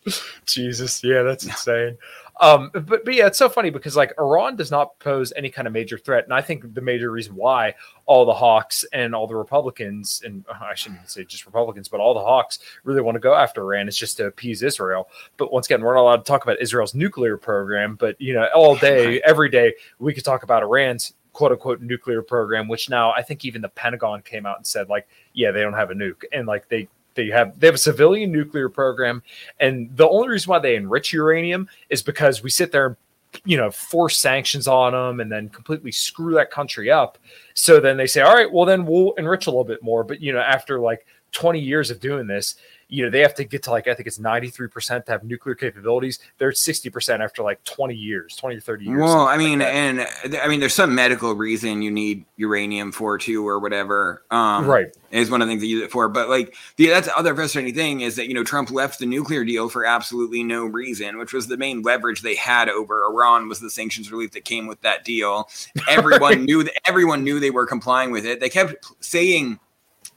[0.47, 1.97] Jesus, yeah, that's insane.
[2.41, 5.67] Um, but but yeah, it's so funny because like Iran does not pose any kind
[5.67, 7.75] of major threat, and I think the major reason why
[8.07, 12.15] all the Hawks and all the Republicans, and I shouldn't say just Republicans, but all
[12.15, 15.09] the Hawks really want to go after Iran is just to appease Israel.
[15.37, 17.97] But once again, we're not allowed to talk about Israel's nuclear program.
[17.97, 22.23] But you know, all day, every day, we could talk about Iran's quote unquote nuclear
[22.23, 25.61] program, which now I think even the Pentagon came out and said like, yeah, they
[25.61, 29.23] don't have a nuke, and like they they have they have a civilian nuclear program,
[29.59, 32.97] and the only reason why they enrich uranium is because we sit there and
[33.45, 37.19] you know force sanctions on them and then completely screw that country up.
[37.55, 40.05] So then they say, all right, well then we'll enrich a little bit more.
[40.05, 42.55] But you know after like 20 years of doing this,
[42.91, 45.55] you know, they have to get to like, I think it's 93% to have nuclear
[45.55, 46.19] capabilities.
[46.39, 48.99] They're at 60% after like 20 years, 20 to 30 years.
[48.99, 50.07] Well, I mean, like and
[50.43, 54.23] I mean, there's some medical reason you need uranium for too, or whatever.
[54.31, 54.89] Um, right.
[55.11, 56.09] Is one of the things they use it for.
[56.09, 59.07] But like, the, that's the other frustrating thing is that, you know, Trump left the
[59.07, 63.49] nuclear deal for absolutely no reason, which was the main leverage they had over Iran
[63.49, 65.51] was the sanctions relief that came with that deal.
[65.89, 66.41] Everyone right.
[66.41, 68.41] knew that everyone knew they were complying with it.
[68.41, 69.61] They kept saying,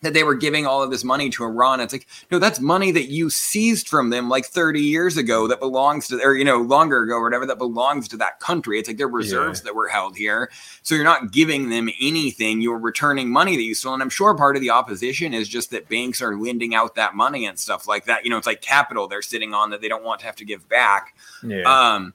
[0.01, 1.79] that they were giving all of this money to Iran.
[1.79, 5.59] It's like, no, that's money that you seized from them like 30 years ago that
[5.59, 8.79] belongs to, or, you know, longer ago or whatever, that belongs to that country.
[8.79, 9.65] It's like their reserves yeah.
[9.65, 10.49] that were held here.
[10.81, 12.61] So you're not giving them anything.
[12.61, 13.93] You're returning money that you stole.
[13.93, 17.15] And I'm sure part of the opposition is just that banks are lending out that
[17.15, 18.23] money and stuff like that.
[18.23, 20.45] You know, it's like capital they're sitting on that they don't want to have to
[20.45, 21.15] give back.
[21.43, 21.61] Yeah.
[21.61, 22.13] Um,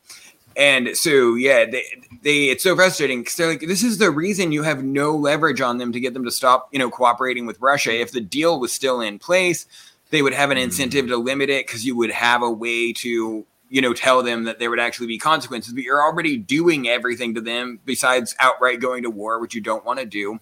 [0.57, 1.85] and so, yeah, they,
[2.23, 5.61] they it's so frustrating because they're like, this is the reason you have no leverage
[5.61, 7.93] on them to get them to stop, you know, cooperating with Russia.
[7.93, 9.67] If the deal was still in place,
[10.11, 13.45] they would have an incentive to limit it because you would have a way to,
[13.69, 15.75] you know, tell them that there would actually be consequences.
[15.75, 19.85] But you're already doing everything to them besides outright going to war, which you don't
[19.85, 20.41] want to do.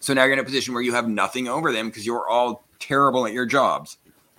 [0.00, 2.64] So now you're in a position where you have nothing over them because you're all
[2.80, 3.98] terrible at your jobs.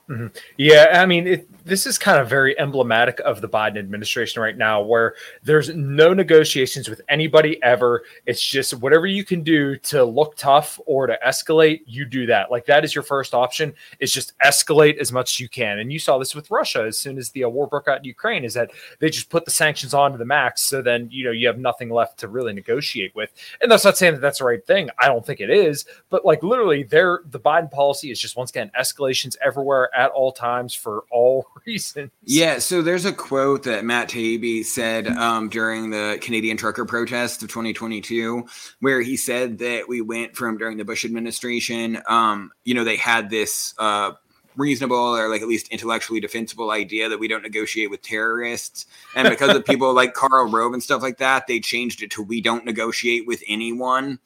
[0.10, 0.28] Mm-hmm.
[0.58, 4.58] Yeah, I mean, it, this is kind of very emblematic of the Biden administration right
[4.58, 8.04] now, where there's no negotiations with anybody ever.
[8.26, 12.50] It's just whatever you can do to look tough or to escalate, you do that.
[12.50, 15.80] Like that is your first option is just escalate as much as you can.
[15.80, 18.06] And you saw this with Russia as soon as the uh, war broke out in
[18.06, 20.64] Ukraine, is that they just put the sanctions on to the max.
[20.64, 23.34] So then you know you have nothing left to really negotiate with.
[23.62, 24.90] And that's not saying that that's the right thing.
[25.00, 28.52] I don't think it is, but like literally, there the Biden policy is just once
[28.52, 32.12] again escalations everywhere at all times for all reasons.
[32.24, 37.42] Yeah, so there's a quote that Matt Taibbi said um, during the Canadian trucker protests
[37.44, 38.46] of 2022,
[38.80, 42.98] where he said that we went from during the Bush administration, um, you know, they
[42.98, 44.12] had this uh,
[44.58, 48.86] reasonable or like at least intellectually defensible idea that we don't negotiate with terrorists.
[49.16, 52.24] And because of people like Karl Rove and stuff like that, they changed it to
[52.24, 54.20] we don't negotiate with anyone.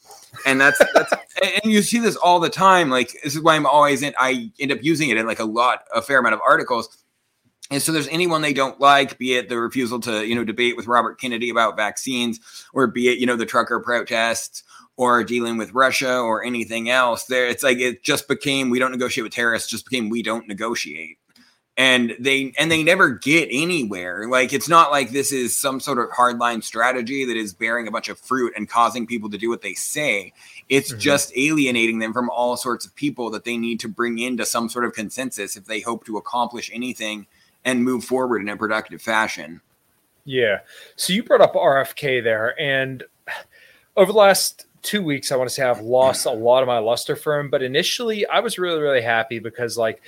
[0.45, 1.13] And that's that's
[1.63, 2.89] and you see this all the time.
[2.89, 5.45] Like this is why I'm always in I end up using it in like a
[5.45, 6.97] lot, a fair amount of articles.
[7.71, 10.75] And so there's anyone they don't like, be it the refusal to, you know, debate
[10.75, 12.39] with Robert Kennedy about vaccines,
[12.73, 14.63] or be it, you know, the trucker protests,
[14.97, 17.25] or dealing with Russia or anything else.
[17.25, 19.69] There, it's like it just became we don't negotiate with terrorists.
[19.69, 21.17] Just became we don't negotiate,
[21.77, 24.27] and they and they never get anywhere.
[24.27, 27.91] Like it's not like this is some sort of hardline strategy that is bearing a
[27.91, 30.33] bunch of fruit and causing people to do what they say.
[30.67, 30.99] It's mm-hmm.
[30.99, 34.67] just alienating them from all sorts of people that they need to bring into some
[34.67, 37.27] sort of consensus if they hope to accomplish anything
[37.65, 39.61] and move forward in a productive fashion.
[40.25, 40.59] Yeah.
[40.95, 43.03] So you brought up RFK there, and
[43.95, 46.79] over the last two weeks, I want to say I've lost a lot of my
[46.79, 47.49] luster for him.
[47.49, 50.01] But initially, I was really, really happy because, like,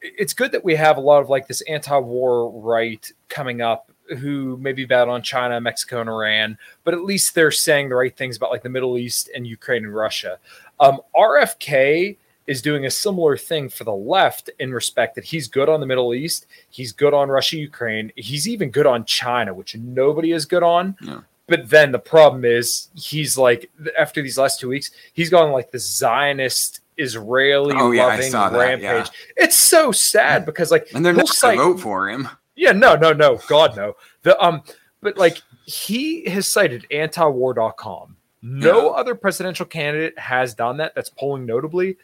[0.00, 4.56] it's good that we have a lot of like this anti-war right coming up who
[4.58, 8.36] maybe bad on China, Mexico, and Iran, but at least they're saying the right things
[8.36, 10.38] about like the Middle East and Ukraine and Russia.
[10.80, 15.68] Um, RFK is doing a similar thing for the left in respect that he's good
[15.68, 19.76] on the Middle East, he's good on Russia, Ukraine, he's even good on China, which
[19.76, 20.96] nobody is good on.
[21.00, 21.20] Yeah.
[21.46, 25.70] But then the problem is he's like after these last two weeks, he's gone like
[25.70, 28.82] the Zionist Israeli oh, yeah, loving rampage.
[28.82, 29.04] yeah.
[29.36, 32.28] It's so sad because like and they're not cite, vote for him.
[32.54, 33.96] Yeah, no, no, no, God no.
[34.22, 34.62] The um,
[35.00, 38.16] but like he has cited antiwar.com.
[38.42, 38.90] No yeah.
[38.90, 40.94] other presidential candidate has done that.
[40.94, 41.96] That's polling notably,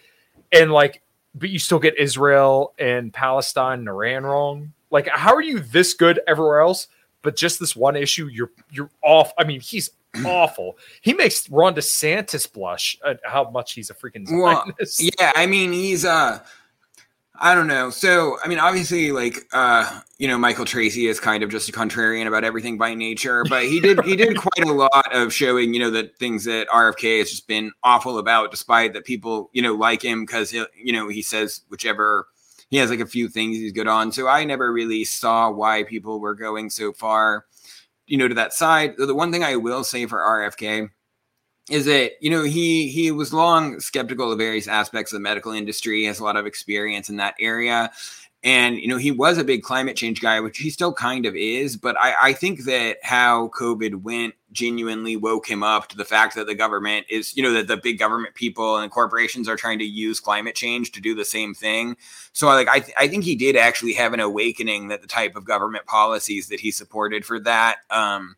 [0.52, 1.02] and like,
[1.34, 4.72] but you still get Israel and Palestine and Iran wrong.
[4.90, 6.88] Like, how are you this good everywhere else?
[7.22, 9.32] but just this one issue, you're you're off.
[9.38, 9.90] I mean, he's
[10.24, 10.78] awful.
[11.00, 14.64] He makes Ron DeSantis blush at how much he's a freaking Well,
[14.98, 16.40] yeah, I mean, he's uh
[17.40, 17.90] I don't know.
[17.90, 21.72] So, I mean, obviously, like, uh, you know, Michael Tracey is kind of just a
[21.72, 25.72] contrarian about everything by nature, but he did he did quite a lot of showing,
[25.72, 29.62] you know, the things that RFK has just been awful about, despite that people, you
[29.62, 32.26] know, like him because you know he says whichever
[32.70, 34.10] he has like a few things he's good on.
[34.10, 37.46] So I never really saw why people were going so far,
[38.06, 38.94] you know, to that side.
[38.96, 40.90] The one thing I will say for RFK
[41.70, 45.52] is that you know he he was long skeptical of various aspects of the medical
[45.52, 46.04] industry.
[46.04, 47.90] Has a lot of experience in that area,
[48.42, 51.34] and you know he was a big climate change guy, which he still kind of
[51.36, 51.76] is.
[51.76, 56.34] But I, I think that how COVID went genuinely woke him up to the fact
[56.34, 59.78] that the government is, you know, that the big government people and corporations are trying
[59.78, 61.96] to use climate change to do the same thing.
[62.32, 65.36] So, like, I, th- I think he did actually have an awakening that the type
[65.36, 68.36] of government policies that he supported for that um,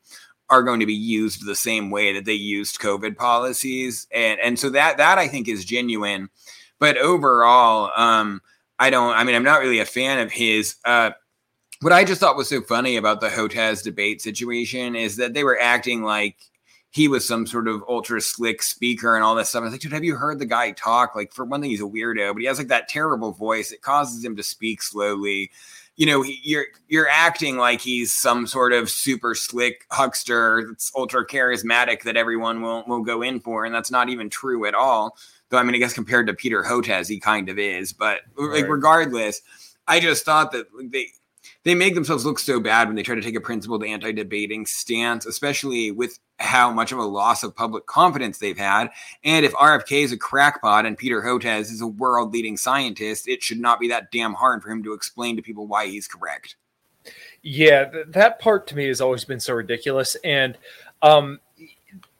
[0.50, 4.58] are going to be used the same way that they used COVID policies, and and
[4.58, 6.28] so that that I think is genuine.
[6.78, 8.42] But overall, um,
[8.78, 9.14] I don't.
[9.14, 10.76] I mean, I'm not really a fan of his.
[10.84, 11.12] Uh,
[11.80, 15.44] what I just thought was so funny about the Hotez debate situation is that they
[15.44, 16.36] were acting like
[16.90, 19.60] he was some sort of ultra slick speaker and all this stuff.
[19.60, 21.14] I was like, dude, have you heard the guy talk?
[21.14, 23.70] Like, for one thing, he's a weirdo, but he has like that terrible voice.
[23.70, 25.52] It causes him to speak slowly.
[26.00, 30.90] You know, he, you're you're acting like he's some sort of super slick huckster that's
[30.96, 34.72] ultra charismatic that everyone will will go in for, and that's not even true at
[34.74, 35.18] all.
[35.50, 37.92] Though I mean, I guess compared to Peter Hotez, he kind of is.
[37.92, 39.42] But like, regardless,
[39.86, 41.08] I just thought that they
[41.64, 45.26] they make themselves look so bad when they try to take a principled anti-debating stance,
[45.26, 48.88] especially with how much of a loss of public confidence they've had.
[49.24, 53.60] And if RFK is a crackpot and Peter Hotez is a world-leading scientist, it should
[53.60, 56.56] not be that damn hard for him to explain to people why he's correct.
[57.42, 60.16] Yeah, th- that part to me has always been so ridiculous.
[60.24, 60.56] And
[61.02, 61.40] um,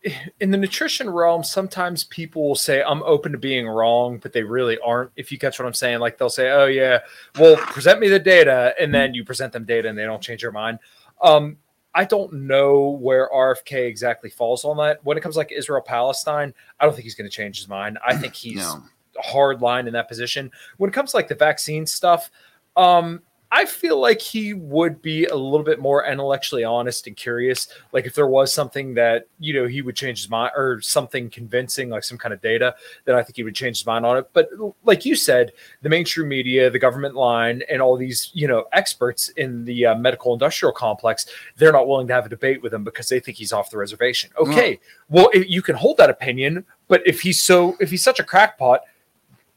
[0.41, 4.43] in the nutrition realm, sometimes people will say, I'm open to being wrong, but they
[4.43, 5.11] really aren't.
[5.17, 7.01] If you catch what I'm saying, like they'll say, Oh, yeah,
[7.39, 8.75] well, present me the data.
[8.81, 10.79] And then you present them data and they don't change their mind.
[11.23, 11.57] Um,
[11.95, 15.05] I don't know where RFK exactly falls on that.
[15.05, 17.99] When it comes like Israel Palestine, I don't think he's going to change his mind.
[18.07, 18.83] I think he's No.
[19.19, 20.51] hard line in that position.
[20.77, 22.31] When it comes to like the vaccine stuff,
[22.77, 23.21] um,
[23.53, 27.67] I feel like he would be a little bit more intellectually honest and curious.
[27.93, 31.29] Like if there was something that you know he would change his mind or something
[31.29, 32.77] convincing, like some kind of data,
[33.07, 34.31] then I think he would change his mind on it.
[34.33, 34.51] But
[34.85, 39.31] like you said, the mainstream media, the government line, and all these you know experts
[39.31, 41.27] in the uh, medical industrial complex,
[41.57, 43.79] they're not willing to have a debate with him because they think he's off the
[43.79, 44.31] reservation.
[44.39, 44.79] Okay,
[45.09, 48.25] well if you can hold that opinion, but if he's so if he's such a
[48.25, 48.83] crackpot,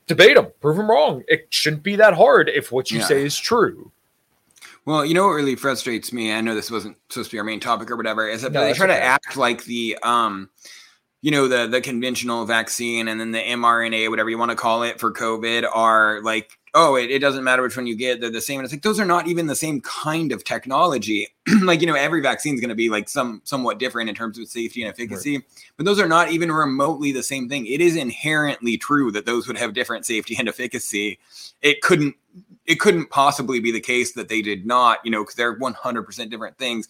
[0.07, 1.23] debate them, prove them wrong.
[1.27, 3.05] It shouldn't be that hard if what you Yeah.
[3.05, 3.91] say is true.
[4.85, 6.33] Well, you know what really frustrates me?
[6.33, 8.27] I know this wasn't supposed to be our main topic or whatever.
[8.27, 10.49] Is that No, they try to act like the um,
[11.21, 14.83] you know, the the conventional vaccine and then the mRNA, whatever you want to call
[14.83, 18.29] it, for COVID are like, oh, it, it doesn't matter which one you get; they're
[18.29, 18.59] the same.
[18.59, 21.27] And it's like those are not even the same kind of technology.
[21.61, 24.37] like you know, every vaccine is going to be like some somewhat different in terms
[24.39, 25.43] of safety and efficacy,
[25.77, 27.65] but those are not even remotely the same thing.
[27.65, 31.19] It is inherently true that those would have different safety and efficacy.
[31.61, 32.15] It couldn't
[32.65, 36.29] it couldn't possibly be the case that they did not, you know, because they're 100%
[36.29, 36.87] different things.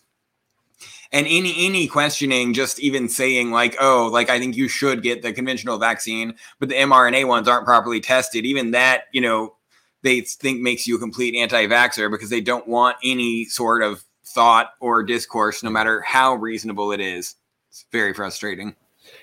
[1.11, 5.21] And any any questioning, just even saying like, oh, like I think you should get
[5.21, 8.45] the conventional vaccine, but the mRNA ones aren't properly tested.
[8.45, 9.55] Even that, you know,
[10.03, 14.73] they think makes you a complete anti-vaxxer because they don't want any sort of thought
[14.79, 17.35] or discourse, no matter how reasonable it is.
[17.69, 18.75] It's very frustrating.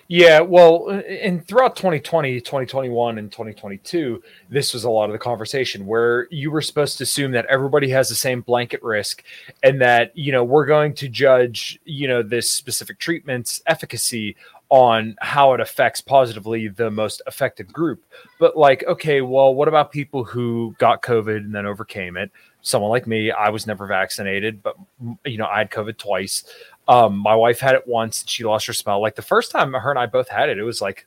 [0.09, 5.18] Yeah, well, uh, and throughout 2020, 2021, and 2022, this was a lot of the
[5.18, 9.22] conversation where you were supposed to assume that everybody has the same blanket risk
[9.62, 14.37] and that, you know, we're going to judge, you know, this specific treatment's efficacy
[14.68, 18.05] on how it affects positively the most affected group.
[18.39, 22.31] But, like, okay, well, what about people who got COVID and then overcame it?
[22.62, 24.76] Someone like me, I was never vaccinated, but,
[25.24, 26.45] you know, I had COVID twice.
[26.91, 29.01] Um, my wife had it once and she lost her smell.
[29.01, 31.07] Like the first time her and I both had it, it was like,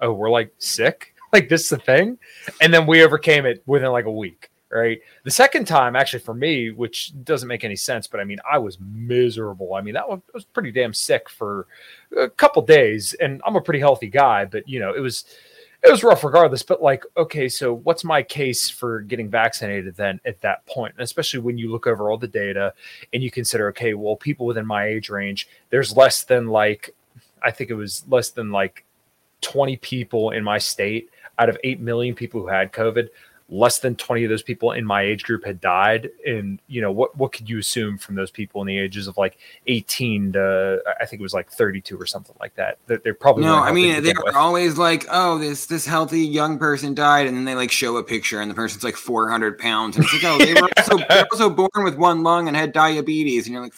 [0.00, 1.14] oh, we're like sick.
[1.32, 2.18] Like this is the thing.
[2.60, 4.50] And then we overcame it within like a week.
[4.68, 5.00] Right.
[5.22, 8.58] The second time, actually, for me, which doesn't make any sense, but I mean, I
[8.58, 9.74] was miserable.
[9.74, 11.68] I mean, that was pretty damn sick for
[12.16, 15.24] a couple days, and I'm a pretty healthy guy, but you know, it was
[15.82, 16.62] it was rough regardless.
[16.62, 20.94] But like, okay, so what's my case for getting vaccinated then at that point?
[20.96, 22.74] And especially when you look over all the data
[23.12, 26.94] and you consider, okay, well, people within my age range, there's less than like,
[27.42, 28.84] I think it was less than like
[29.40, 33.08] 20 people in my state out of 8 million people who had COVID.
[33.52, 36.08] Less than 20 of those people in my age group had died.
[36.24, 39.18] And, you know, what, what could you assume from those people in the ages of
[39.18, 42.78] like 18 to, I think it was like 32 or something like that?
[42.86, 44.36] They're, they're probably No, I mean they're with.
[44.36, 48.04] always like, oh, this this healthy young person died, and then they like show a
[48.04, 51.50] picture, and the person's like 400 pounds, and it's like, oh, they were also, also
[51.50, 53.74] born with one lung and had diabetes, and you're like,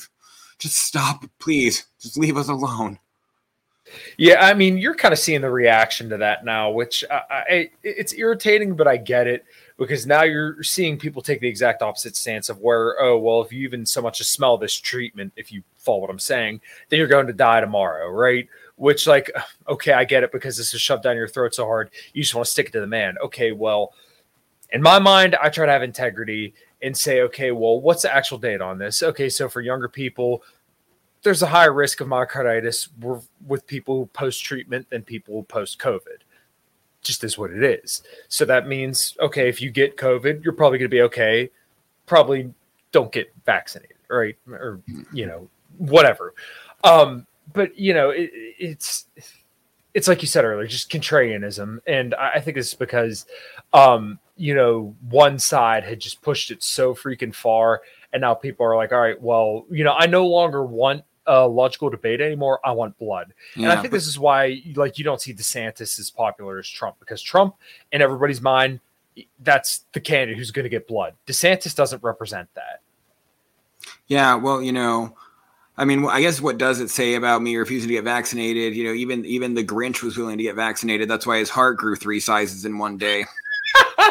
[0.59, 2.99] just stop, please, just leave us alone.
[4.17, 8.15] Yeah, I mean, you're kind of seeing the reaction to that now, which I, it's
[8.15, 9.45] irritating, but I get it
[9.83, 13.53] because now you're seeing people take the exact opposite stance of where, oh, well, if
[13.53, 17.01] you even so much as smell this treatment, if you follow what I'm saying, then
[17.01, 18.49] you're going to die tomorrow, right?
[18.77, 19.33] Which, like,
[19.69, 22.33] okay, I get it because this is shoved down your throat so hard, you just
[22.33, 23.17] want to stick it to the man.
[23.25, 23.93] Okay, well,
[24.71, 28.39] in my mind, I try to have integrity and say, okay, well, what's the actual
[28.39, 29.03] date on this?
[29.03, 30.45] Okay, so for younger people,
[31.25, 32.89] there's a higher risk of myocarditis
[33.47, 36.22] with people post treatment than people post COVID.
[37.03, 38.03] Just is what it is.
[38.29, 41.51] So that means, okay, if you get COVID, you're probably going to be okay.
[42.07, 42.53] Probably
[42.93, 44.37] don't get vaccinated, right?
[44.49, 44.81] Or,
[45.13, 45.49] you know,
[45.79, 46.35] whatever.
[46.85, 49.07] Um, but, you know, it, it's,
[49.95, 51.79] it's like you said earlier, just contrarianism.
[51.87, 53.27] And I, I think it's because,
[53.73, 57.83] um, you know, one side had just pushed it so freaking far.
[58.13, 61.47] And now people are like, all right, well, you know, I no longer want a
[61.47, 62.61] logical debate anymore.
[62.65, 63.33] I want blood.
[63.57, 66.69] Yeah, and I think this is why, like, you don't see DeSantis as popular as
[66.69, 67.55] Trump because Trump,
[67.93, 68.81] in everybody's mind,
[69.41, 71.15] that's the candidate who's going to get blood.
[71.27, 72.81] DeSantis doesn't represent that.
[74.07, 75.17] Yeah, well, you know,
[75.77, 78.77] I mean, I guess what does it say about me refusing to get vaccinated?
[78.77, 81.09] You know, even even the Grinch was willing to get vaccinated.
[81.09, 83.25] That's why his heart grew three sizes in one day.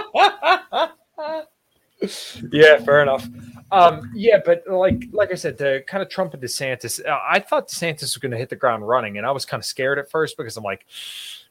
[2.51, 3.27] yeah, fair enough.
[3.71, 7.39] Um, yeah, but like like I said, to kind of Trump and DeSantis, uh, I
[7.39, 9.97] thought DeSantis was going to hit the ground running, and I was kind of scared
[9.97, 10.85] at first because I'm like,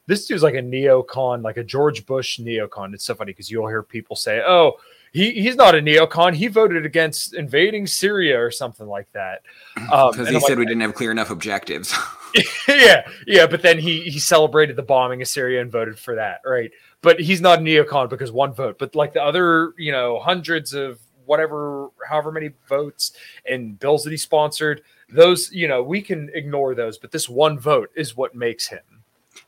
[0.05, 2.93] this dude's like a neocon, like a George Bush neocon.
[2.93, 4.73] It's so funny because you'll hear people say, "Oh,
[5.11, 6.35] he he's not a neocon.
[6.35, 9.41] He voted against invading Syria or something like that."
[9.75, 11.93] Because um, he said like, we didn't have clear enough objectives.
[12.67, 16.41] yeah, yeah, but then he he celebrated the bombing of Syria and voted for that,
[16.45, 16.71] right?
[17.01, 18.77] But he's not a neocon because one vote.
[18.79, 20.99] But like the other, you know, hundreds of
[21.31, 23.13] whatever, however many votes
[23.49, 26.97] and bills that he sponsored, those, you know, we can ignore those.
[26.97, 28.81] But this one vote is what makes him.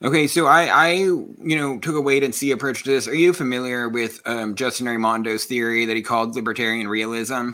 [0.02, 3.06] Okay, so I, I, you know, took a wait and see approach to this.
[3.06, 7.52] Are you familiar with um, Justin Raimondo's theory that he called libertarian realism?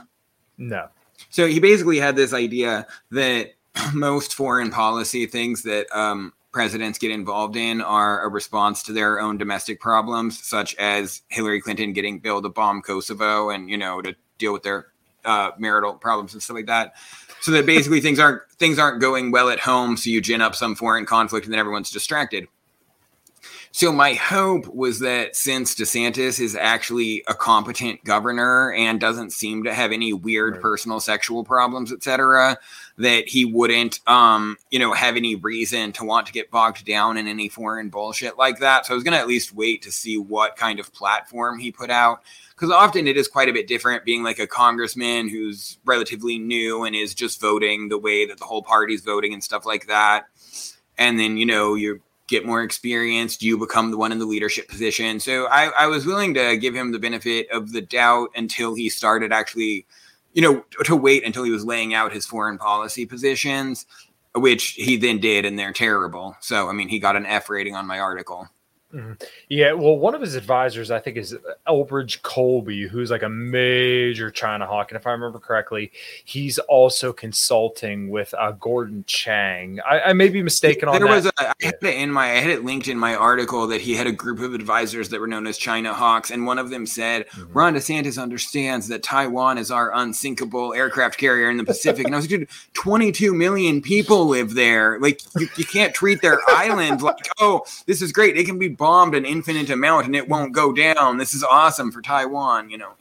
[0.59, 0.89] No.
[1.31, 3.53] So he basically had this idea that
[3.95, 9.19] most foreign policy things that um, presidents get involved in are a response to their
[9.19, 14.01] own domestic problems, such as Hillary Clinton getting Bill to bomb Kosovo and you know
[14.01, 14.87] to deal with their
[15.25, 16.93] uh, marital problems and stuff like that.
[17.41, 20.55] So that basically things aren't things aren't going well at home, so you gin up
[20.55, 22.47] some foreign conflict and then everyone's distracted.
[23.71, 29.63] So my hope was that since DeSantis is actually a competent governor and doesn't seem
[29.63, 30.61] to have any weird right.
[30.61, 32.57] personal sexual problems, etc.,
[32.97, 37.15] that he wouldn't, um, you know, have any reason to want to get bogged down
[37.15, 38.85] in any foreign bullshit like that.
[38.85, 41.71] So I was going to at least wait to see what kind of platform he
[41.71, 42.23] put out.
[42.55, 46.83] Because often it is quite a bit different being like a congressman who's relatively new
[46.83, 50.25] and is just voting the way that the whole party's voting and stuff like that.
[50.97, 54.67] And then, you know, you get more experienced, you become the one in the leadership
[54.69, 55.19] position.
[55.19, 58.89] So I, I was willing to give him the benefit of the doubt until he
[58.89, 59.85] started actually
[60.33, 63.85] you know, to wait until he was laying out his foreign policy positions,
[64.35, 66.35] which he then did, and they're terrible.
[66.39, 68.47] So, I mean, he got an F rating on my article.
[68.93, 69.13] Mm-hmm.
[69.49, 71.37] Yeah, well, one of his advisors, I think, is
[71.67, 75.91] Elbridge Colby, who's like a major China hawk, and if I remember correctly,
[76.25, 79.79] he's also consulting with uh, Gordon Chang.
[79.87, 81.33] I, I, may be mistaken there on was that.
[81.39, 83.93] A, I had it in my, I had it linked in my article that he
[83.93, 86.87] had a group of advisors that were known as China hawks, and one of them
[86.87, 87.53] said, mm-hmm.
[87.53, 92.17] "Ron DeSantis understands that Taiwan is our unsinkable aircraft carrier in the Pacific." and I
[92.17, 94.99] was like, "Dude, 22 million people live there.
[94.99, 98.35] Like, you, you can't treat their island like, oh, this is great.
[98.35, 101.17] It can be." Bombed an infinite amount and it won't go down.
[101.17, 102.71] This is awesome for Taiwan.
[102.71, 102.93] You know,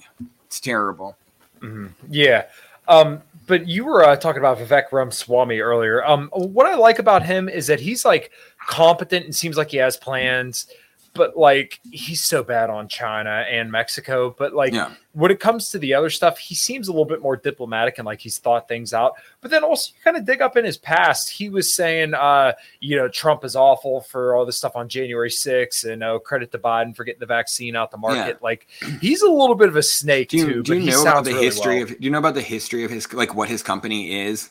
[0.45, 1.17] it's terrible.
[1.61, 1.87] Mm-hmm.
[2.11, 2.45] Yeah.
[2.89, 6.05] Um, but you were uh, talking about Vivek Ramaswamy earlier.
[6.05, 8.31] Um, what I like about him is that he's like
[8.67, 10.67] competent and seems like he has plans
[11.15, 14.35] but like he's so bad on China and Mexico.
[14.39, 14.93] But like yeah.
[15.13, 18.07] when it comes to the other stuff, he seems a little bit more diplomatic and
[18.07, 19.15] like he's thought things out.
[19.41, 22.53] But then also you kind of dig up in his past, he was saying, uh,
[22.81, 26.53] you know, Trump is awful for all this stuff on January 6th and oh, credit
[26.53, 28.39] to Biden for getting the vaccine out the market.
[28.41, 28.43] Yeah.
[28.43, 28.69] Like
[29.01, 30.63] he's a little bit of a snake do you, too.
[30.63, 31.83] Do you know about the really history well.
[31.85, 31.89] of?
[31.91, 34.51] Do you know about the history of his like what his company is?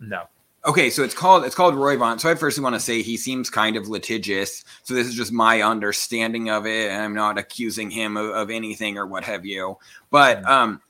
[0.00, 0.24] No.
[0.66, 2.20] Okay, so it's called it's called Roivant.
[2.20, 4.64] So I first want to say he seems kind of litigious.
[4.82, 8.96] So this is just my understanding of it, I'm not accusing him of, of anything
[8.96, 9.78] or what have you.
[10.10, 10.80] But um,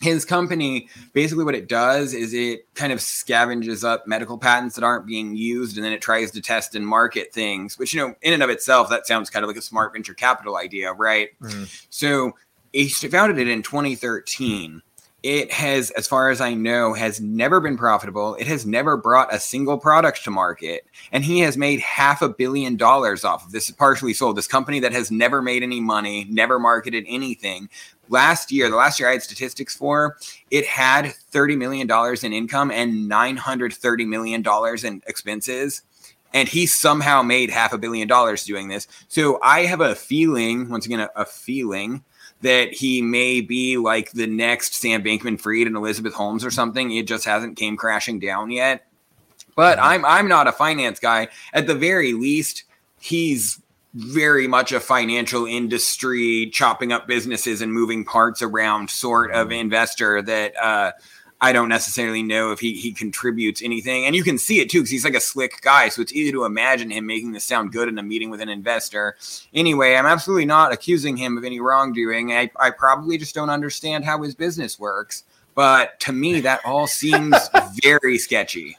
[0.00, 4.84] his company basically what it does is it kind of scavenges up medical patents that
[4.84, 7.78] aren't being used, and then it tries to test and market things.
[7.78, 10.14] Which you know, in and of itself, that sounds kind of like a smart venture
[10.14, 11.28] capital idea, right?
[11.40, 11.64] Mm-hmm.
[11.90, 12.32] So
[12.72, 14.82] he founded it in 2013
[15.22, 18.34] it has, as far as I know, has never been profitable.
[18.34, 20.84] It has never brought a single product to market.
[21.12, 24.36] And he has made half a billion dollars off of this partially sold.
[24.36, 27.68] This company that has never made any money, never marketed anything.
[28.08, 30.18] Last year, the last year I had statistics for,
[30.50, 31.88] it had $30 million
[32.22, 34.44] in income and $930 million
[34.84, 35.82] in expenses
[36.34, 38.88] and he somehow made half a billion dollars doing this.
[39.08, 42.02] So I have a feeling, once again, a, a, feeling
[42.42, 46.92] that he may be like the next Sam Bankman Fried and Elizabeth Holmes or something.
[46.92, 48.86] It just hasn't came crashing down yet.
[49.56, 49.78] But.
[49.78, 51.28] I'm I'm not a finance guy.
[51.52, 52.64] At the very least,
[53.00, 53.60] he's
[53.94, 59.60] very much a financial industry chopping up businesses and moving parts around sort of mm-hmm.
[59.60, 60.92] investor that uh,
[61.42, 64.06] I don't necessarily know if he he contributes anything.
[64.06, 65.88] And you can see it too, because he's like a slick guy.
[65.88, 68.48] So it's easy to imagine him making this sound good in a meeting with an
[68.48, 69.16] investor.
[69.52, 72.32] Anyway, I'm absolutely not accusing him of any wrongdoing.
[72.32, 75.24] I, I probably just don't understand how his business works.
[75.56, 77.36] But to me, that all seems
[77.82, 78.78] very sketchy.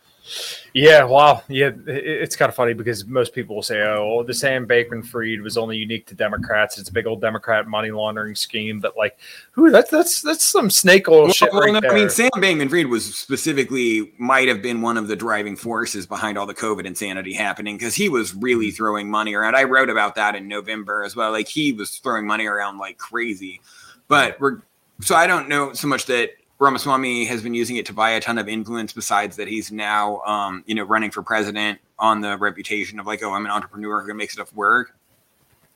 [0.74, 1.43] Yeah, wow.
[1.49, 5.41] Yeah, it's kind of funny because most people will say, "Oh, the Sam Bankman Fried
[5.41, 6.78] was only unique to Democrats.
[6.78, 9.19] It's a big old Democrat money laundering scheme." But like,
[9.51, 9.69] who?
[9.69, 11.88] That's that's that's some snake oil well, shit right no.
[11.88, 16.05] I mean, Sam Bankman Fried was specifically might have been one of the driving forces
[16.05, 18.76] behind all the COVID insanity happening because he was really mm-hmm.
[18.76, 19.55] throwing money around.
[19.55, 21.32] I wrote about that in November as well.
[21.32, 23.61] Like he was throwing money around like crazy.
[24.07, 24.61] But we're
[25.01, 26.32] so I don't know so much that
[26.64, 28.93] Ramaswamy has been using it to buy a ton of influence.
[28.93, 33.22] Besides that, he's now, um, you know, running for president on the reputation of like,
[33.22, 34.95] oh, I'm an entrepreneur who can make stuff work.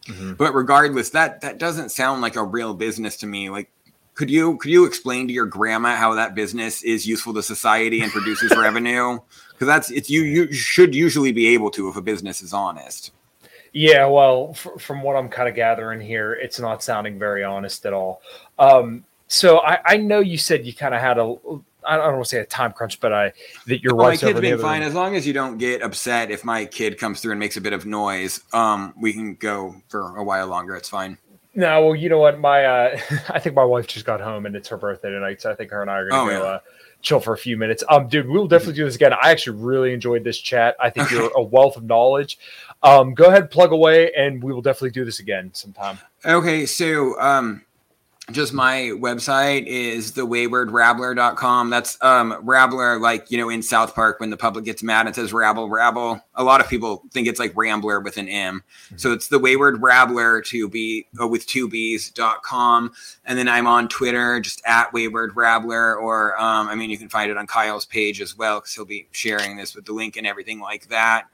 [0.06, 0.34] Mm-hmm.
[0.34, 3.50] But regardless, that that doesn't sound like a real business to me.
[3.50, 3.70] Like,
[4.14, 8.02] could you could you explain to your grandma how that business is useful to society
[8.02, 9.20] and produces revenue?
[9.52, 13.12] Because that's it's you you should usually be able to if a business is honest.
[13.74, 17.86] Yeah, well, f- from what I'm kind of gathering here, it's not sounding very honest
[17.86, 18.22] at all.
[18.58, 21.36] Um, so I, I know you said you kind of had a
[21.88, 23.34] I don't want to say a time crunch, but I
[23.68, 26.32] that your well, wife's my kid's being fine as long as you don't get upset
[26.32, 28.42] if my kid comes through and makes a bit of noise.
[28.54, 30.76] Um, we can go for a while longer.
[30.76, 31.18] It's fine.
[31.56, 32.40] No, well, you know what?
[32.40, 33.00] My uh,
[33.30, 35.72] I think my wife just got home and it's her birthday tonight, so I think
[35.72, 36.50] her and I are gonna oh, go yeah.
[36.50, 36.60] uh,
[37.02, 37.84] chill for a few minutes.
[37.90, 39.14] Um, dude, we'll definitely do this again.
[39.14, 40.76] I actually really enjoyed this chat.
[40.80, 42.38] I think you're a wealth of knowledge.
[42.84, 45.98] Um, go ahead, plug away, and we will definitely do this again sometime.
[46.26, 47.64] Okay, so um
[48.32, 51.70] just my website is thewaywardrabbler.com.
[51.70, 55.16] That's um Rabbler, like you know, in South Park when the public gets mad, it
[55.16, 56.22] says rabble, rabble.
[56.36, 58.64] A lot of people think it's like Rambler with an M.
[58.88, 58.98] Mm-hmm.
[58.98, 62.92] So it's the wayward rabbler to be uh, with two B's.com.
[63.24, 67.10] And then I'm on Twitter, just at wayward rabbler, or um, I mean, you can
[67.10, 70.18] find it on Kyle's page as well, because he'll be sharing this with the link
[70.18, 71.28] and everything like that.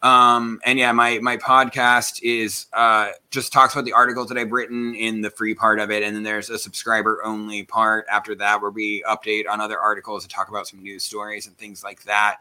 [0.00, 4.52] Um, and yeah, my my podcast is uh, just talks about the articles that I've
[4.52, 8.34] written in the free part of it, and then there's a subscriber only part after
[8.36, 11.82] that where we update on other articles and talk about some news stories and things
[11.82, 12.36] like that.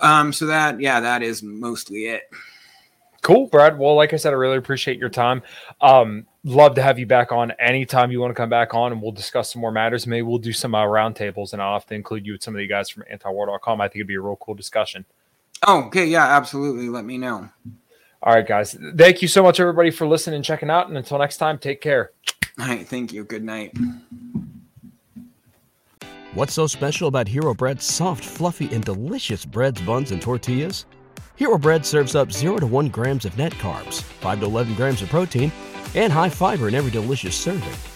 [0.00, 2.30] Um, so that yeah, that is mostly it.
[3.22, 3.78] Cool, Brad.
[3.78, 5.42] Well, like I said, I really appreciate your time.
[5.80, 9.02] Um, love to have you back on anytime you want to come back on and
[9.02, 10.06] we'll discuss some more matters.
[10.06, 12.58] Maybe we'll do some uh, roundtables and I'll have to include you with some of
[12.58, 13.80] the guys from antiwar.com.
[13.80, 15.04] I think it'd be a real cool discussion.
[15.66, 16.06] Oh, okay.
[16.06, 16.88] Yeah, absolutely.
[16.88, 17.48] Let me know.
[18.22, 18.76] All right, guys.
[18.96, 20.88] Thank you so much, everybody, for listening and checking out.
[20.88, 22.10] And until next time, take care.
[22.58, 22.86] All right.
[22.86, 23.24] Thank you.
[23.24, 23.72] Good night.
[26.34, 30.84] What's so special about Hero Bread's soft, fluffy, and delicious breads, buns, and tortillas?
[31.36, 35.02] Hero Bread serves up 0 to 1 grams of net carbs, 5 to 11 grams
[35.02, 35.52] of protein,
[35.94, 37.95] and high fiber in every delicious serving.